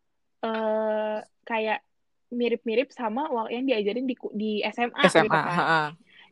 uh, 0.45 1.19
kayak 1.45 1.85
mirip-mirip 2.33 2.91
sama 2.91 3.29
yang 3.53 3.69
diajarin 3.69 4.09
di 4.09 4.17
di 4.35 4.53
SMA, 4.73 5.07
SMA 5.07 5.29
gitu 5.29 5.37
kan. 5.37 5.55
ha-ha. 5.55 5.83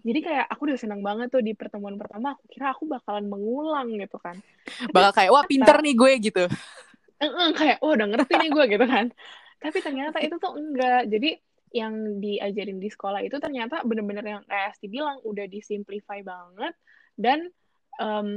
Jadi 0.03 0.19
kayak 0.19 0.51
aku 0.51 0.67
udah 0.67 0.79
seneng 0.81 0.99
banget 0.99 1.31
tuh 1.31 1.45
di 1.47 1.55
pertemuan 1.55 1.95
pertama. 1.95 2.35
Aku 2.35 2.51
kira 2.51 2.75
aku 2.75 2.91
bakalan 2.91 3.31
mengulang 3.31 3.95
gitu 3.95 4.19
kan. 4.19 4.35
Tapi 4.67 4.91
bakal 4.91 5.12
kayak 5.15 5.31
wah 5.31 5.45
pinter 5.47 5.79
nih 5.79 5.95
gue 5.95 6.12
gitu 6.19 6.45
eh, 7.23 7.51
kayak 7.55 7.79
oh 7.87 7.95
udah 7.95 8.07
ngerti 8.11 8.35
nih 8.35 8.51
gue 8.51 8.65
gitu 8.67 8.87
kan. 8.87 9.07
Tapi 9.62 9.79
ternyata 9.79 10.19
itu 10.19 10.35
tuh 10.43 10.53
enggak. 10.59 11.07
Jadi 11.07 11.38
yang 11.73 12.21
diajarin 12.21 12.79
di 12.79 12.89
sekolah 12.93 13.25
itu 13.25 13.41
ternyata 13.41 13.81
bener-bener 13.83 14.25
yang 14.25 14.43
kayak 14.45 14.77
Asti 14.77 14.87
bilang 14.93 15.19
udah 15.25 15.49
disimplify 15.49 16.21
banget 16.21 16.77
dan 17.17 17.49
em, 17.97 18.29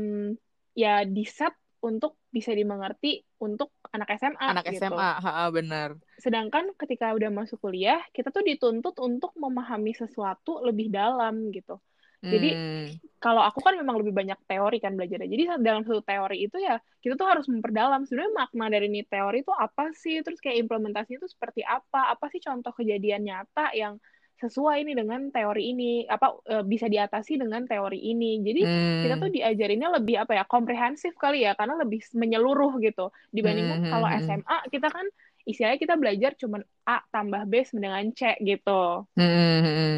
ya 0.76 1.04
di 1.04 1.28
set 1.28 1.52
untuk 1.84 2.17
bisa 2.34 2.56
dimengerti 2.56 3.21
untuk 3.43 3.76
anak 3.93 4.17
SMA 4.17 4.41
anak 4.41 4.65
gitu. 4.65 4.89
SMA 4.89 5.12
ha, 5.21 5.48
bener 5.54 6.00
Sedangkan 6.17 6.71
ketika 6.80 7.12
udah 7.12 7.30
masuk 7.30 7.60
kuliah, 7.60 8.00
kita 8.15 8.32
tuh 8.32 8.41
dituntut 8.41 8.95
untuk 9.04 9.36
memahami 9.36 9.91
sesuatu 9.91 10.63
lebih 10.63 10.89
dalam 10.89 11.52
gitu. 11.52 11.78
Jadi 12.23 12.49
Hmm, 12.51 12.88
kalau 13.25 13.41
aku 13.41 13.58
kan 13.65 13.73
memang 13.73 13.97
lebih 13.97 14.13
banyak 14.13 14.38
teori 14.45 14.78
kan 14.78 14.93
belajarnya. 14.93 15.25
Jadi 15.25 15.43
dalam 15.65 15.82
satu 15.82 16.06
teori 16.06 16.45
itu 16.45 16.62
ya 16.62 16.78
kita 17.01 17.17
tuh 17.17 17.25
harus 17.25 17.49
memperdalam 17.49 18.06
sebenarnya 18.06 18.34
makna 18.38 18.65
dari 18.69 18.86
ini 18.86 19.01
teori 19.01 19.41
itu 19.41 19.49
apa 19.49 19.89
sih, 19.97 20.21
terus 20.21 20.38
kayak 20.38 20.62
implementasinya 20.69 21.25
itu 21.25 21.30
seperti 21.34 21.65
apa, 21.65 22.13
apa 22.13 22.25
sih 22.30 22.38
contoh 22.38 22.69
kejadian 22.78 23.25
nyata 23.25 23.73
yang 23.73 23.97
sesuai 24.36 24.84
ini 24.84 24.93
dengan 24.93 25.32
teori 25.32 25.73
ini, 25.73 25.91
apa 26.06 26.38
eh, 26.45 26.63
bisa 26.67 26.86
diatasi 26.86 27.39
dengan 27.41 27.65
teori 27.65 27.97
ini. 27.97 28.45
Jadi 28.45 28.62
kita 29.01 29.15
tuh 29.17 29.30
hmm, 29.32 29.38
diajarinnya 29.41 29.89
lebih 29.97 30.15
apa 30.21 30.38
ya 30.38 30.43
komprehensif 30.45 31.17
kali 31.17 31.47
ya, 31.47 31.58
karena 31.58 31.82
lebih 31.82 32.04
menyeluruh 32.13 32.78
gitu 32.84 33.10
dibandingkan 33.34 33.89
hmm, 33.89 33.89
kalau 33.89 34.06
hmm, 34.06 34.21
hmm. 34.21 34.25
SMA 34.28 34.58
kita 34.69 34.88
kan 34.93 35.06
istilahnya 35.49 35.80
kita 35.82 35.95
belajar 35.95 36.32
cuman 36.38 36.62
A 36.86 37.01
tambah 37.10 37.41
B 37.49 37.63
dengan 37.73 38.06
C 38.13 38.38
gitu. 38.43 39.08
Hmm, 39.17 39.34
hmm, 39.34 39.62
hmm. 39.65 39.95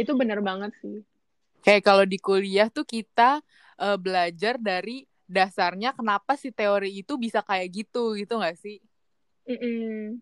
Itu 0.00 0.18
bener 0.18 0.42
banget 0.42 0.74
sih. 0.82 1.02
Kayak 1.64 1.82
kalau 1.82 2.04
di 2.04 2.20
kuliah 2.20 2.68
tuh 2.68 2.84
kita 2.84 3.40
eh, 3.80 3.96
belajar 3.96 4.60
dari 4.60 5.08
dasarnya 5.24 5.96
kenapa 5.96 6.36
sih 6.36 6.52
teori 6.52 7.00
itu 7.00 7.16
bisa 7.16 7.40
kayak 7.40 7.72
gitu 7.72 8.12
gitu 8.20 8.36
nggak 8.36 8.56
sih? 8.60 8.76
Mm-mm. 9.48 10.20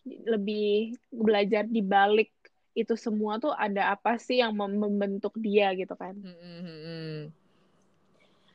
lebih 0.00 0.96
belajar 1.12 1.68
di 1.68 1.84
balik 1.84 2.32
itu 2.72 2.96
semua 2.96 3.36
tuh 3.36 3.52
ada 3.52 3.92
apa 3.92 4.16
sih 4.16 4.40
yang 4.40 4.56
mem- 4.56 4.80
membentuk 4.80 5.36
dia 5.36 5.74
gitu 5.76 5.92
kan. 5.92 6.16
Hmm, 6.16 6.60
hmm. 6.64 7.18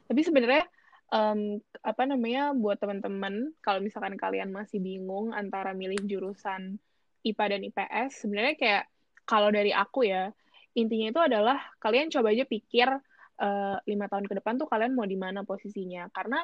Tapi 0.10 0.22
sebenarnya 0.26 0.66
em, 1.14 1.62
apa 1.86 2.04
namanya 2.10 2.56
buat 2.58 2.82
teman-teman 2.82 3.54
kalau 3.62 3.84
misalkan 3.84 4.18
kalian 4.18 4.50
masih 4.50 4.82
bingung 4.82 5.36
antara 5.36 5.76
milih 5.78 6.02
jurusan 6.08 6.82
IPA 7.22 7.46
dan 7.58 7.62
IPS, 7.62 8.10
sebenarnya 8.26 8.56
kayak 8.58 8.84
kalau 9.26 9.50
dari 9.54 9.70
aku 9.70 10.06
ya 10.08 10.34
intinya 10.76 11.08
itu 11.12 11.22
adalah 11.24 11.58
kalian 11.84 12.08
coba 12.14 12.32
aja 12.36 12.46
pikir 12.48 12.90
eh, 13.42 13.76
lima 13.90 14.06
tahun 14.12 14.26
ke 14.30 14.34
depan 14.44 14.56
tuh 14.62 14.68
kalian 14.72 14.94
mau 14.96 15.08
di 15.08 15.18
mana 15.20 15.42
posisinya. 15.48 16.08
Karena 16.12 16.40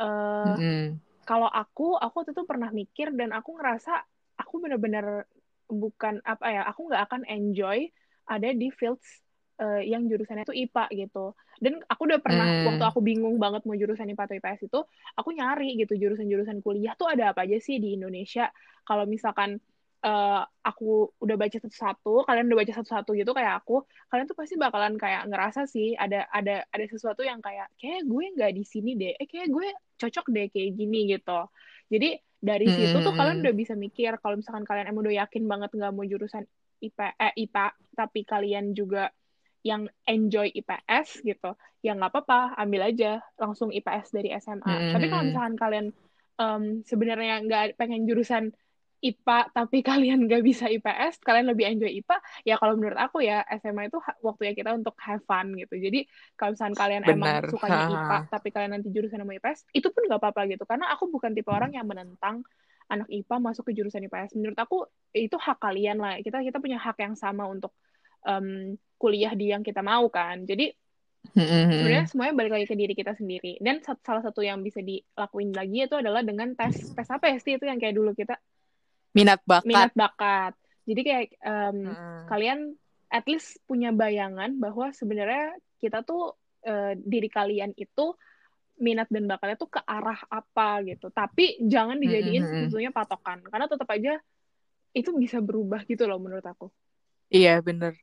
eh, 0.00 0.56
Hmm, 0.56 0.56
hmm. 0.58 1.00
kalau 1.22 1.48
aku 1.48 1.96
aku 1.98 2.14
waktu 2.22 2.32
itu 2.34 2.44
pernah 2.48 2.70
mikir 2.74 3.14
dan 3.14 3.30
aku 3.36 3.54
ngerasa 3.58 3.92
aku 4.40 4.54
bener-bener 4.64 5.26
bukan 5.70 6.20
apa 6.26 6.46
ya 6.52 6.62
aku 6.68 6.90
nggak 6.90 7.02
akan 7.08 7.22
enjoy 7.30 7.88
ada 8.28 8.48
di 8.52 8.68
fields 8.74 9.22
eh, 9.62 9.86
yang 9.88 10.04
jurusannya 10.10 10.44
itu 10.44 10.54
IPA 10.66 10.84
gitu 11.06 11.32
dan 11.62 11.78
aku 11.86 12.02
udah 12.10 12.20
pernah 12.20 12.48
Hmm. 12.48 12.66
waktu 12.66 12.82
aku 12.84 13.00
bingung 13.00 13.38
banget 13.38 13.62
mau 13.64 13.76
jurusan 13.78 14.10
IPA 14.10 14.24
atau 14.28 14.36
IPS 14.36 14.60
itu 14.68 14.80
aku 15.16 15.28
nyari 15.32 15.78
gitu 15.80 15.94
jurusan-jurusan 15.96 16.58
kuliah 16.60 16.94
tuh 16.98 17.08
ada 17.08 17.32
apa 17.32 17.46
aja 17.46 17.56
sih 17.62 17.78
di 17.78 17.94
Indonesia 17.96 18.50
kalau 18.84 19.06
misalkan 19.06 19.62
eh, 20.06 20.40
aku 20.68 20.84
udah 21.24 21.36
baca 21.38 21.56
satu-satu 21.62 22.26
kalian 22.26 22.44
udah 22.50 22.58
baca 22.62 22.72
satu-satu 22.78 23.10
gitu 23.20 23.30
kayak 23.38 23.54
aku 23.62 23.72
kalian 24.10 24.26
tuh 24.30 24.36
pasti 24.38 24.54
bakalan 24.58 24.94
kayak 25.02 25.22
ngerasa 25.30 25.60
sih 25.74 25.94
ada 25.94 26.26
ada 26.30 26.66
ada 26.74 26.84
sesuatu 26.92 27.22
yang 27.22 27.38
kayak 27.46 27.66
kayak 27.80 28.02
gue 28.10 28.24
nggak 28.34 28.52
di 28.58 28.62
sini 28.66 28.90
deh 29.00 29.12
eh 29.20 29.26
kayak 29.30 29.48
gue 29.54 29.66
cocok 30.00 30.26
deh 30.34 30.46
kayak 30.52 30.70
gini 30.78 30.98
gitu 31.14 31.30
jadi 31.92 32.06
dari 32.42 32.66
Hmm, 32.66 32.74
situ 32.74 32.96
tuh 33.06 33.12
hmm, 33.12 33.18
kalian 33.18 33.38
hmm. 33.38 33.44
udah 33.46 33.54
bisa 33.54 33.74
mikir 33.78 34.18
kalau 34.18 34.34
misalkan 34.40 34.66
kalian 34.66 34.90
emang 34.90 35.06
udah 35.06 35.14
yakin 35.26 35.44
banget 35.46 35.70
nggak 35.78 35.92
mau 35.94 36.02
jurusan 36.06 36.44
IP, 36.82 36.98
eh, 36.98 37.32
IPA 37.46 37.66
tapi 37.94 38.20
kalian 38.26 38.74
juga 38.74 39.14
yang 39.62 39.86
enjoy 40.10 40.50
IPS 40.50 41.22
gitu 41.22 41.54
ya 41.86 41.94
nggak 41.94 42.10
apa-apa 42.10 42.58
ambil 42.58 42.82
aja 42.90 43.22
langsung 43.38 43.70
IPS 43.70 44.10
dari 44.10 44.34
SMA 44.34 44.74
Hmm, 44.74 44.90
tapi 44.90 45.06
kalau 45.06 45.22
hmm. 45.22 45.28
misalkan 45.30 45.54
kalian 45.54 45.86
em, 46.42 46.62
sebenarnya 46.82 47.34
nggak 47.46 47.62
pengen 47.78 48.02
jurusan 48.10 48.50
IPA 49.02 49.38
tapi 49.50 49.82
kalian 49.90 50.30
nggak 50.30 50.42
bisa 50.46 50.70
IPS 50.70 51.18
kalian 51.26 51.50
lebih 51.50 51.66
enjoy 51.66 51.90
IPA 51.90 52.16
ya 52.46 52.54
kalau 52.56 52.78
menurut 52.78 52.96
aku 52.96 53.18
ya 53.20 53.42
SMA 53.58 53.90
itu 53.90 53.98
waktunya 54.22 54.54
kita 54.54 54.70
untuk 54.72 54.94
have 55.02 55.20
fun 55.26 55.52
gitu. 55.58 55.74
Jadi 55.74 56.06
kalau 56.38 56.54
misalkan 56.54 56.76
kalian 56.78 57.02
emang 57.04 57.42
Benar. 57.42 57.50
sukanya 57.50 57.80
IPA 57.90 58.18
tapi 58.30 58.48
kalian 58.54 58.72
nanti 58.78 58.88
jurusan 58.94 59.18
sama 59.18 59.34
IPS 59.34 59.66
itu 59.74 59.88
pun 59.90 60.02
nggak 60.06 60.20
apa-apa 60.22 60.40
gitu. 60.48 60.64
Karena 60.64 60.94
aku 60.94 61.10
bukan 61.10 61.34
tipe 61.34 61.50
orang 61.50 61.74
yang 61.74 61.84
menentang 61.84 62.46
anak 62.86 63.10
IPA 63.10 63.36
masuk 63.42 63.68
ke 63.68 63.72
jurusan 63.74 64.06
IPS 64.06 64.38
menurut 64.38 64.58
aku 64.58 64.86
itu 65.12 65.34
hak 65.34 65.58
kalian 65.58 65.98
lah. 65.98 66.22
Kita 66.22 66.38
kita 66.38 66.62
punya 66.62 66.78
hak 66.78 66.96
yang 67.02 67.18
sama 67.18 67.50
untuk 67.50 67.74
em, 68.22 68.78
kuliah 68.96 69.34
di 69.34 69.50
yang 69.50 69.66
kita 69.66 69.82
mau 69.82 70.06
kan. 70.06 70.46
Jadi 70.46 70.70
sebenarnya 71.32 72.06
semuanya 72.10 72.34
balik 72.34 72.52
lagi 72.54 72.66
ke 72.66 72.76
diri 72.78 72.94
kita 72.94 73.14
sendiri. 73.18 73.58
Dan 73.58 73.82
salah 73.82 74.22
satu 74.22 74.42
yang 74.42 74.60
bisa 74.62 74.82
dilakuin 74.82 75.54
lagi 75.54 75.86
itu 75.86 75.96
adalah 75.98 76.22
dengan 76.22 76.54
tes 76.54 76.92
tes 76.94 77.08
apa 77.10 77.30
ya 77.30 77.38
sih 77.38 77.56
itu 77.56 77.64
yang 77.66 77.78
kayak 77.78 77.94
dulu 77.94 78.12
kita 78.12 78.36
Minat 79.12 79.40
bakat. 79.44 79.68
minat 79.68 79.92
bakat 79.94 80.52
jadi 80.88 81.00
kayak 81.06 81.26
em, 81.44 81.76
Hmm. 81.86 82.26
kalian 82.30 82.60
at 83.12 83.24
least 83.28 83.60
punya 83.68 83.92
bayangan 83.94 84.56
bahwa 84.58 84.90
sebenarnya 84.96 85.54
kita 85.82 86.02
tuh 86.02 86.34
eh, 86.66 86.94
diri 86.98 87.28
kalian 87.28 87.72
itu 87.76 88.14
minat 88.82 89.06
dan 89.14 89.24
bakatnya 89.30 89.56
tuh 89.60 89.70
ke 89.70 89.80
arah 89.86 90.18
apa 90.26 90.82
gitu 90.88 91.06
tapi 91.14 91.60
jangan 91.62 91.98
dijadiin 92.02 92.42
Hmm, 92.42 92.50
hmm, 92.50 92.50
hmm. 92.50 92.68
sebetulnya 92.72 92.90
patokan 92.90 93.38
karena 93.46 93.66
tetap 93.70 93.88
aja 93.94 94.18
itu 94.96 95.10
bisa 95.16 95.38
berubah 95.40 95.82
gitu 95.88 96.04
loh 96.10 96.18
menurut 96.18 96.44
aku 96.44 96.66
Iya 97.30 97.60
bener. 97.66 97.94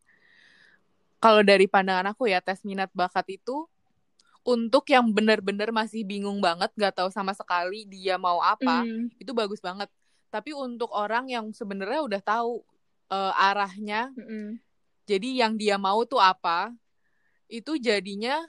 Kalau 1.19 1.41
dari 1.43 1.67
pandangan 1.67 2.15
aku 2.15 2.31
ya 2.31 2.39
tes 2.39 2.63
minat 2.63 2.87
bakat 2.95 3.27
itu 3.27 3.67
untuk 4.47 4.87
yang 4.89 5.11
bener-bener 5.11 5.69
masih 5.75 6.07
bingung 6.07 6.39
banget 6.39 6.71
gak 6.79 6.95
tahu 7.03 7.09
sama 7.11 7.35
sekali 7.35 7.83
dia 7.85 8.15
mau 8.15 8.39
apa 8.39 8.87
Hmm, 8.87 9.11
itu 9.19 9.31
bagus 9.35 9.59
banget. 9.59 9.91
Tapi 10.29 10.53
untuk 10.53 10.93
orang 10.93 11.29
yang 11.29 11.49
sebenarnya 11.49 12.01
udah 12.05 12.21
tahu 12.21 12.61
eh, 13.09 13.33
arahnya, 13.49 14.13
mm-mm. 14.13 14.61
jadi 15.09 15.45
yang 15.45 15.57
dia 15.57 15.81
mau 15.81 16.05
tuh 16.05 16.21
apa, 16.21 16.69
itu 17.49 17.77
jadinya 17.81 18.41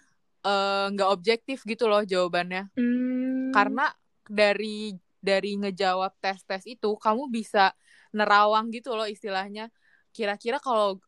eh, 0.44 0.86
nggak 0.92 1.10
objektif 1.10 1.64
gitu 1.64 1.88
loh 1.88 2.04
jawabannya. 2.04 2.68
Hmm, 2.76 3.50
Karena 3.50 3.88
dari 4.28 4.94
dari 5.20 5.56
ngejawab 5.60 6.16
tes-tes 6.20 6.64
itu 6.64 6.96
kamu 6.96 7.28
bisa 7.28 7.72
nerawang 8.12 8.72
gitu 8.72 8.96
loh 8.96 9.08
istilahnya. 9.08 9.68
Kira-kira 10.12 10.60
kalau 10.60 11.00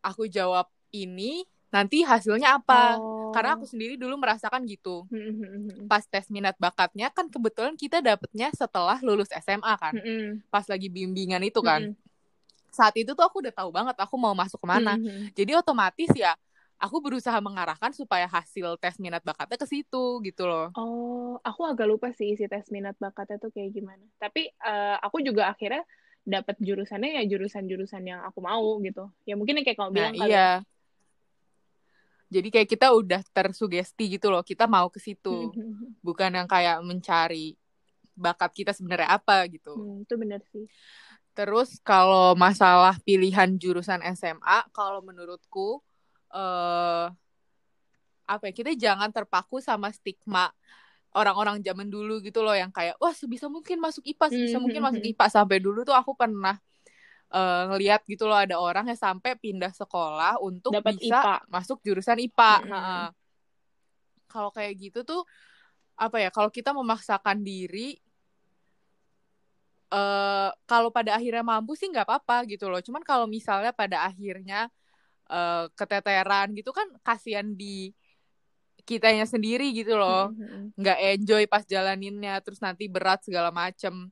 aku 0.00 0.28
jawab 0.28 0.68
ini 0.92 1.44
nanti 1.68 2.02
hasilnya 2.04 2.60
apa? 2.60 2.96
oh. 2.96 3.32
Karena 3.32 3.60
aku 3.60 3.68
sendiri 3.68 4.00
dulu 4.00 4.16
merasakan 4.16 4.64
gitu. 4.64 5.04
Hmm, 5.12 5.32
hmm, 5.36 5.60
hmm. 5.68 5.84
Pas 5.84 6.00
tes 6.00 6.24
minat 6.32 6.56
bakatnya 6.56 7.12
kan 7.12 7.28
kebetulan 7.28 7.76
kita 7.76 8.00
dapetnya 8.00 8.48
setelah 8.56 8.96
lulus 9.04 9.28
SMA 9.36 9.74
kan. 9.76 9.94
Pas 10.48 10.64
lagi 10.64 10.88
bimbingan 10.88 11.44
itu 11.44 11.60
kan. 11.60 11.92
Saat 12.72 12.96
itu 12.96 13.12
tuh 13.12 13.24
aku 13.24 13.44
udah 13.44 13.52
tahu 13.52 13.68
banget 13.72 13.96
aku 14.00 14.16
mau 14.16 14.32
masuk 14.32 14.60
ke 14.60 14.68
mana. 14.68 14.96
Mhm. 14.96 15.36
Jadi 15.36 15.52
otomatis 15.56 16.08
ya 16.16 16.32
aku 16.78 17.02
berusaha 17.02 17.36
mengarahkan 17.42 17.90
supaya 17.92 18.24
hasil 18.30 18.78
tes 18.78 18.96
minat 19.02 19.20
bakatnya 19.26 19.58
ke 19.58 19.66
situ 19.66 20.04
gitu 20.24 20.46
loh. 20.46 20.70
Oh, 20.78 21.36
aku 21.42 21.66
agak 21.66 21.84
lupa 21.90 22.08
sih 22.14 22.32
isi 22.32 22.46
tes 22.46 22.70
minat 22.72 22.94
bakatnya 22.96 23.36
tuh 23.42 23.50
kayak 23.52 23.76
gimana. 23.76 24.04
Tapi 24.16 24.48
eh, 24.48 24.96
aku 25.02 25.20
juga 25.20 25.52
akhirnya 25.52 25.82
dapat 26.28 26.60
jurusannya 26.60 27.18
ya 27.18 27.22
jurusan-jurusan 27.24 28.02
yang 28.04 28.20
aku 28.24 28.40
mau 28.44 28.78
gitu. 28.84 29.08
Ya 29.24 29.34
mungkin 29.34 29.60
kayak 29.64 29.76
kamu 29.76 29.90
Nah 29.90 29.94
bilang 29.96 30.14
kali. 30.16 30.30
iya. 30.32 30.48
Jadi 32.28 32.48
kayak 32.52 32.68
kita 32.68 32.92
udah 32.92 33.24
tersugesti 33.32 34.16
gitu 34.20 34.28
loh. 34.28 34.44
Kita 34.44 34.68
mau 34.68 34.92
ke 34.92 35.00
situ. 35.00 35.52
Mhm. 35.56 35.98
Bukan 36.04 36.30
yang 36.32 36.48
kayak 36.48 36.78
mencari 36.84 37.56
bakat 38.18 38.50
kita 38.52 38.72
sebenarnya 38.76 39.08
apa 39.14 39.46
gitu. 39.48 39.78
Hmm, 39.78 40.02
itu 40.04 40.14
benar 40.18 40.42
sih. 40.52 40.66
Terus 41.32 41.78
kalau 41.86 42.34
masalah 42.34 42.98
pilihan 43.06 43.54
jurusan 43.56 44.02
SMA, 44.14 44.66
kalau 44.74 45.00
menurutku 45.00 45.80
eh 46.34 47.08
apa 48.28 48.44
ya, 48.44 48.52
kita 48.52 48.76
jangan 48.76 49.08
terpaku 49.08 49.64
sama 49.64 49.88
stigma 49.88 50.52
orang-orang 51.16 51.64
zaman 51.64 51.88
dulu 51.88 52.20
gitu 52.20 52.44
loh 52.44 52.52
yang 52.52 52.68
kayak 52.68 53.00
wah 53.00 53.16
sebisa 53.16 53.48
mungkin 53.48 53.80
masuk 53.80 54.04
IPA, 54.04 54.28
sebisa 54.28 54.58
mungkin 54.60 54.84
masuk. 54.84 55.00
IPA 55.00 55.26
sampai 55.32 55.58
dulu 55.64 55.80
tuh 55.88 55.96
aku 55.96 56.12
pernah 56.12 56.60
eh, 57.28 57.62
ngeliat 57.68 58.00
gitu 58.08 58.24
loh 58.24 58.38
ada 58.38 58.56
orang 58.56 58.88
yang 58.88 59.00
sampai 59.00 59.36
pindah 59.36 59.72
sekolah 59.72 60.40
untuk 60.40 60.72
Dapat 60.72 60.96
bisa 60.96 61.20
IPA. 61.20 61.34
masuk 61.52 61.78
jurusan 61.84 62.18
IPA. 62.18 62.54
Mhm. 62.64 62.70
Heeh. 62.72 63.06
Kalau 64.28 64.50
kayak 64.52 64.74
gitu 64.76 65.00
tuh 65.04 65.22
apa 65.96 66.20
ya? 66.20 66.28
Kalau 66.28 66.52
kita 66.52 66.76
memaksakan 66.76 67.40
diri 67.40 67.96
uh, 69.92 70.50
kalau 70.68 70.92
pada 70.92 71.16
akhirnya 71.16 71.44
mampu 71.44 71.74
sih 71.74 71.88
nggak 71.88 72.06
apa-apa 72.06 72.44
gitu 72.48 72.68
loh. 72.68 72.80
Cuman 72.80 73.02
kalau 73.04 73.24
misalnya 73.24 73.72
pada 73.72 74.08
akhirnya 74.08 74.68
uh, 75.32 75.68
keteteran 75.72 76.52
gitu 76.56 76.70
kan 76.72 76.88
kasihan 77.04 77.44
di 77.44 77.92
kitanya 78.84 79.28
sendiri 79.28 79.68
gitu 79.76 79.96
loh. 79.96 80.32
Nggak 80.76 80.98
enjoy 81.16 81.42
pas 81.48 81.64
jalaninnya 81.64 82.40
terus 82.44 82.60
nanti 82.60 82.88
berat 82.88 83.24
segala 83.24 83.52
macem. 83.52 84.08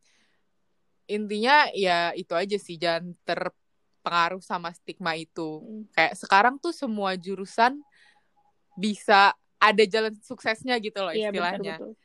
Intinya 1.06 1.70
ya 1.70 2.10
itu 2.14 2.34
aja 2.34 2.58
sih 2.58 2.76
jangan 2.78 3.14
terpengaruh 3.26 4.42
sama 4.42 4.74
stigma 4.74 5.14
itu. 5.14 5.62
Mm. 5.62 5.82
Kayak 5.94 6.14
sekarang 6.18 6.54
tuh 6.58 6.74
semua 6.74 7.14
jurusan 7.14 7.78
bisa 8.76 9.32
ada 9.56 9.84
jalan 9.88 10.12
suksesnya 10.20 10.76
gitu 10.78 11.00
loh 11.00 11.14
iya, 11.14 11.32
istilahnya. 11.32 11.80
Betul, 11.80 11.92
betul. 11.96 12.04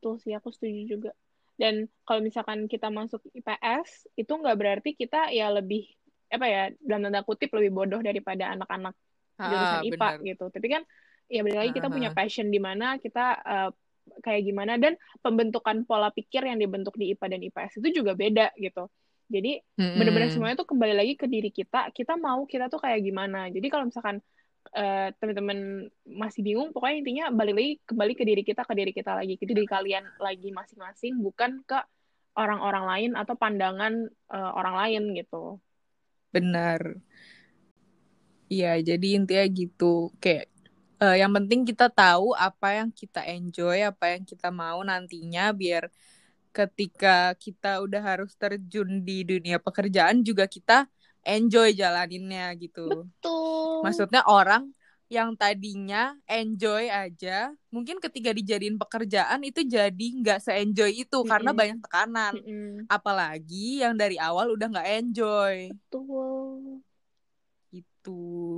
Tuh 0.00 0.16
sih 0.20 0.32
aku 0.34 0.48
setuju 0.50 0.98
juga. 0.98 1.12
Dan 1.60 1.86
kalau 2.08 2.24
misalkan 2.24 2.64
kita 2.66 2.88
masuk 2.88 3.20
IPS, 3.36 4.08
itu 4.16 4.32
nggak 4.32 4.56
berarti 4.56 4.90
kita 4.96 5.28
ya 5.28 5.52
lebih 5.52 5.86
apa 6.30 6.46
ya 6.46 6.62
dalam 6.80 7.10
tanda 7.10 7.20
kutip 7.26 7.52
lebih 7.52 7.74
bodoh 7.74 8.00
daripada 8.00 8.54
anak-anak 8.56 8.96
jurusan 9.36 9.82
IPA 9.92 10.08
bener. 10.16 10.26
gitu. 10.34 10.44
Tapi 10.48 10.66
kan 10.72 10.82
ya 11.30 11.40
balik 11.46 11.58
lagi 11.62 11.72
kita 11.76 11.88
punya 11.92 12.10
passion 12.10 12.48
di 12.48 12.58
mana 12.58 12.96
kita 12.96 13.26
uh, 13.44 13.70
kayak 14.20 14.42
gimana 14.46 14.76
dan 14.76 14.98
pembentukan 15.22 15.86
pola 15.86 16.10
pikir 16.10 16.42
yang 16.44 16.58
dibentuk 16.58 16.98
di 16.98 17.14
IPA 17.14 17.26
dan 17.36 17.40
IPS 17.46 17.72
itu 17.80 18.02
juga 18.02 18.12
beda 18.18 18.50
gitu. 18.58 18.90
Jadi 19.30 19.62
mm-hmm. 19.62 19.96
benar-benar 19.96 20.28
semuanya 20.34 20.56
tuh 20.58 20.68
kembali 20.74 20.94
lagi 20.94 21.14
ke 21.14 21.30
diri 21.30 21.54
kita. 21.54 21.94
Kita 21.94 22.18
mau 22.18 22.42
kita 22.50 22.66
tuh 22.66 22.82
kayak 22.82 22.98
gimana. 23.06 23.46
Jadi 23.46 23.66
kalau 23.70 23.86
misalkan 23.86 24.18
uh, 24.74 25.08
teman-teman 25.18 25.88
masih 26.04 26.40
bingung 26.44 26.70
pokoknya 26.74 26.96
intinya 27.00 27.24
balik 27.32 27.54
lagi 27.56 27.72
kembali 27.86 28.12
ke 28.14 28.24
diri 28.26 28.42
kita 28.44 28.62
ke 28.66 28.74
diri 28.76 28.92
kita 28.92 29.12
lagi 29.16 29.34
ke 29.40 29.44
diri 29.48 29.64
kalian 29.64 30.04
lagi 30.20 30.50
masing-masing 30.52 31.18
bukan 31.18 31.62
ke 31.64 31.78
orang-orang 32.38 32.84
lain 32.86 33.10
atau 33.18 33.34
pandangan 33.34 34.06
uh, 34.30 34.50
orang 34.54 34.74
lain 34.86 35.02
gitu 35.18 35.58
benar 36.30 37.00
iya 38.46 38.78
jadi 38.78 39.18
intinya 39.18 39.46
gitu 39.50 40.14
kayak 40.22 40.46
uh, 41.00 41.16
yang 41.16 41.32
penting 41.32 41.64
kita 41.64 41.88
tahu 41.88 42.36
apa 42.36 42.84
yang 42.84 42.92
kita 42.92 43.24
enjoy 43.24 43.82
apa 43.82 44.14
yang 44.14 44.22
kita 44.22 44.52
mau 44.52 44.84
nantinya 44.84 45.50
biar 45.56 45.88
ketika 46.50 47.32
kita 47.38 47.80
udah 47.80 48.02
harus 48.02 48.34
terjun 48.34 49.02
di 49.06 49.22
dunia 49.22 49.62
pekerjaan 49.62 50.20
juga 50.20 50.44
kita 50.50 50.86
enjoy 51.22 51.72
jalaninnya 51.76 52.52
gitu. 52.58 53.06
Betul. 53.06 53.86
Maksudnya 53.86 54.26
orang 54.26 54.74
yang 55.10 55.34
tadinya 55.34 56.14
enjoy 56.30 56.86
aja, 56.86 57.50
mungkin 57.74 57.98
ketika 57.98 58.30
dijadiin 58.30 58.78
pekerjaan 58.78 59.42
itu 59.42 59.66
jadi 59.66 60.06
nggak 60.22 60.38
se-enjoy 60.38 61.02
itu 61.02 61.10
mm 61.10 61.22
-hmm. 61.26 61.30
karena 61.34 61.50
banyak 61.50 61.78
tekanan. 61.82 62.34
Mm 62.38 62.46
-hmm. 62.46 62.74
Apalagi 62.86 63.82
yang 63.82 63.98
dari 63.98 64.16
awal 64.22 64.54
udah 64.54 64.70
nggak 64.70 64.90
enjoy. 65.02 65.54
Betul. 65.74 66.82
Itu. 67.74 68.54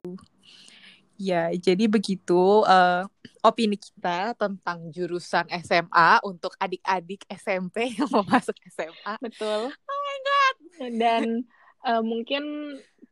Ya, 1.23 1.55
jadi 1.55 1.87
begitu 1.87 2.67
uh, 2.67 3.07
opini 3.47 3.79
kita 3.79 4.35
tentang 4.35 4.91
jurusan 4.91 5.47
SMA 5.63 6.19
untuk 6.27 6.51
adik-adik 6.59 7.23
SMP 7.31 7.87
yang 7.95 8.11
mau 8.11 8.27
masuk 8.27 8.59
SMA. 8.67 9.15
Betul. 9.23 9.71
Oh 9.71 10.01
my 10.03 10.19
god. 10.27 10.55
Dan 10.99 11.47
uh, 11.87 12.03
mungkin 12.03 12.43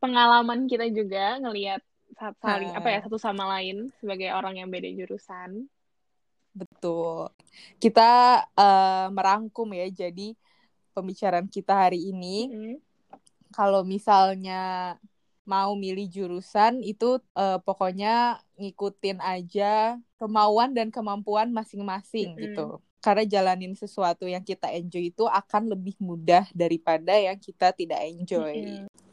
pengalaman 0.03 0.67
kita 0.67 0.91
juga 0.91 1.39
ngelihat 1.39 1.79
saling 2.43 2.75
apa 2.75 2.91
ya 2.91 2.99
satu 3.07 3.15
sama 3.15 3.47
lain 3.57 3.87
sebagai 4.03 4.35
orang 4.35 4.59
yang 4.59 4.67
beda 4.67 4.91
jurusan. 4.91 5.71
Betul. 6.51 7.31
Kita 7.79 8.43
uh, 8.59 9.07
merangkum 9.07 9.71
ya 9.71 9.87
jadi 9.87 10.35
pembicaraan 10.91 11.47
kita 11.47 11.87
hari 11.87 12.11
ini. 12.11 12.51
Mm 12.51 12.59
-hmm. 12.59 12.75
Kalau 13.55 13.87
misalnya 13.87 14.95
mau 15.45 15.73
milih 15.73 16.07
jurusan 16.07 16.85
itu 16.85 17.17
uh, 17.33 17.57
pokoknya 17.61 18.39
ngikutin 18.61 19.17
aja 19.19 19.97
kemauan 20.21 20.77
dan 20.77 20.93
kemampuan 20.93 21.49
masing-masing 21.49 22.33
mm 22.33 22.37
-hmm. 22.37 22.43
gitu. 22.45 22.67
Karena 23.01 23.25
jalanin 23.25 23.73
sesuatu 23.73 24.29
yang 24.29 24.45
kita 24.45 24.69
enjoy 24.69 25.09
itu 25.09 25.25
akan 25.25 25.73
lebih 25.73 25.97
mudah 25.97 26.45
daripada 26.53 27.17
yang 27.17 27.37
kita 27.41 27.73
tidak 27.73 27.97
enjoy. 28.05 28.53
Mm 28.53 28.85
-hmm. 28.85 29.11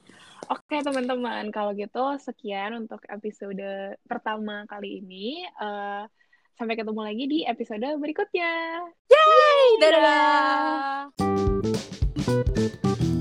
Oke 0.48 0.64
okay, 0.76 0.80
teman-teman, 0.80 1.52
kalau 1.52 1.76
gitu 1.76 2.00
sekian 2.24 2.72
untuk 2.72 3.04
episode 3.12 3.96
pertama 4.08 4.64
kali 4.64 5.04
ini. 5.04 5.44
Uh, 5.60 6.08
sampai 6.56 6.74
ketemu 6.74 7.00
lagi 7.04 7.24
di 7.28 7.38
episode 7.44 7.86
berikutnya. 8.00 8.80
Yay! 9.12 9.66
Dadah! 9.78 11.12
Dadah! 11.20 13.17